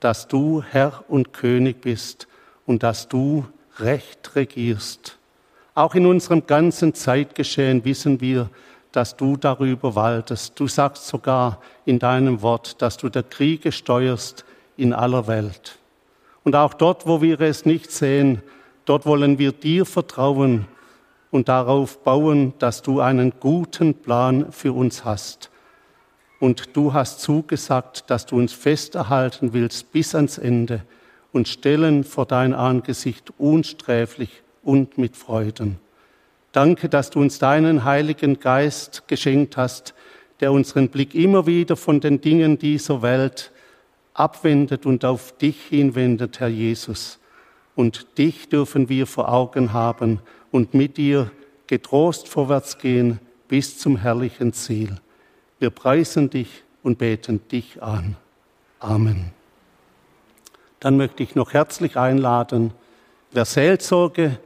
dass 0.00 0.28
du 0.28 0.62
Herr 0.62 1.04
und 1.08 1.32
König 1.32 1.80
bist 1.80 2.26
und 2.66 2.82
dass 2.82 3.08
du 3.08 3.46
Recht 3.80 4.34
regierst. 4.34 5.18
Auch 5.74 5.94
in 5.94 6.06
unserem 6.06 6.46
ganzen 6.46 6.94
Zeitgeschehen 6.94 7.84
wissen 7.84 8.20
wir, 8.20 8.50
dass 8.92 9.16
du 9.16 9.36
darüber 9.36 9.94
waltest. 9.94 10.58
Du 10.58 10.66
sagst 10.66 11.06
sogar 11.06 11.60
in 11.84 11.98
deinem 11.98 12.42
Wort, 12.42 12.82
dass 12.82 12.96
du 12.96 13.08
der 13.08 13.22
Kriege 13.22 13.70
steuerst, 13.72 14.44
in 14.76 14.92
aller 14.92 15.26
Welt. 15.26 15.78
Und 16.44 16.56
auch 16.56 16.72
dort, 16.72 17.06
wo 17.06 17.20
wir 17.20 17.40
es 17.40 17.66
nicht 17.66 17.90
sehen, 17.90 18.42
dort 18.84 19.06
wollen 19.06 19.38
wir 19.38 19.52
dir 19.52 19.84
vertrauen 19.84 20.66
und 21.30 21.48
darauf 21.48 22.02
bauen, 22.02 22.54
dass 22.58 22.82
du 22.82 23.00
einen 23.00 23.34
guten 23.40 23.94
Plan 23.94 24.50
für 24.52 24.72
uns 24.72 25.04
hast. 25.04 25.50
Und 26.40 26.76
du 26.76 26.92
hast 26.92 27.20
zugesagt, 27.20 28.08
dass 28.08 28.24
du 28.24 28.36
uns 28.36 28.52
festerhalten 28.52 29.52
willst 29.52 29.92
bis 29.92 30.14
ans 30.14 30.38
Ende 30.38 30.82
und 31.32 31.48
stellen 31.48 32.04
vor 32.04 32.26
dein 32.26 32.54
Angesicht 32.54 33.32
unsträflich 33.38 34.42
und 34.62 34.98
mit 34.98 35.16
Freuden. 35.16 35.78
Danke, 36.52 36.88
dass 36.88 37.10
du 37.10 37.20
uns 37.20 37.38
deinen 37.38 37.84
Heiligen 37.84 38.40
Geist 38.40 39.06
geschenkt 39.06 39.56
hast, 39.56 39.94
der 40.40 40.52
unseren 40.52 40.88
Blick 40.88 41.14
immer 41.14 41.46
wieder 41.46 41.76
von 41.76 42.00
den 42.00 42.20
Dingen 42.20 42.58
dieser 42.58 43.02
Welt 43.02 43.52
abwendet 44.14 44.86
und 44.86 45.04
auf 45.04 45.36
dich 45.36 45.60
hinwendet, 45.66 46.40
Herr 46.40 46.48
Jesus. 46.48 47.18
Und 47.74 48.18
dich 48.18 48.48
dürfen 48.48 48.88
wir 48.88 49.06
vor 49.06 49.32
Augen 49.32 49.72
haben 49.72 50.20
und 50.50 50.74
mit 50.74 50.96
dir 50.96 51.30
getrost 51.66 52.28
vorwärts 52.28 52.78
gehen 52.78 53.20
bis 53.46 53.78
zum 53.78 53.96
herrlichen 53.96 54.52
Ziel. 54.52 54.96
Wir 55.60 55.70
preisen 55.70 56.30
dich 56.30 56.64
und 56.82 56.98
beten 56.98 57.40
dich 57.48 57.82
an. 57.82 58.16
Amen. 58.80 59.37
Dann 60.80 60.96
möchte 60.96 61.22
ich 61.22 61.34
noch 61.34 61.52
herzlich 61.52 61.96
einladen, 61.96 62.72
wer 63.32 63.44
Seelsorge 63.44 64.38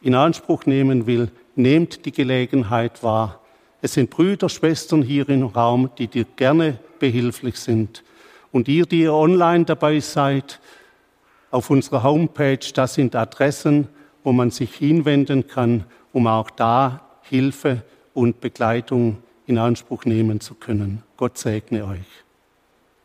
in 0.00 0.14
Anspruch 0.14 0.66
nehmen 0.66 1.06
will, 1.06 1.30
nehmt 1.54 2.04
die 2.04 2.12
Gelegenheit 2.12 3.02
wahr. 3.02 3.40
Es 3.80 3.94
sind 3.94 4.10
Brüder, 4.10 4.48
Schwestern 4.48 5.02
hier 5.02 5.28
im 5.28 5.44
Raum, 5.46 5.90
die 5.98 6.08
dir 6.08 6.24
gerne 6.36 6.78
behilflich 6.98 7.56
sind. 7.56 8.04
Und 8.52 8.68
ihr, 8.68 8.86
die 8.86 9.08
online 9.08 9.64
dabei 9.64 10.00
seid, 10.00 10.60
auf 11.50 11.70
unserer 11.70 12.02
Homepage, 12.02 12.58
das 12.74 12.94
sind 12.94 13.16
Adressen, 13.16 13.88
wo 14.24 14.32
man 14.32 14.50
sich 14.50 14.74
hinwenden 14.74 15.46
kann, 15.46 15.84
um 16.12 16.26
auch 16.26 16.50
da 16.50 17.00
Hilfe 17.22 17.82
und 18.14 18.40
Begleitung 18.40 19.18
in 19.46 19.58
Anspruch 19.58 20.04
nehmen 20.04 20.40
zu 20.40 20.54
können. 20.54 21.02
Gott 21.16 21.38
segne 21.38 21.84
euch. 21.86 22.24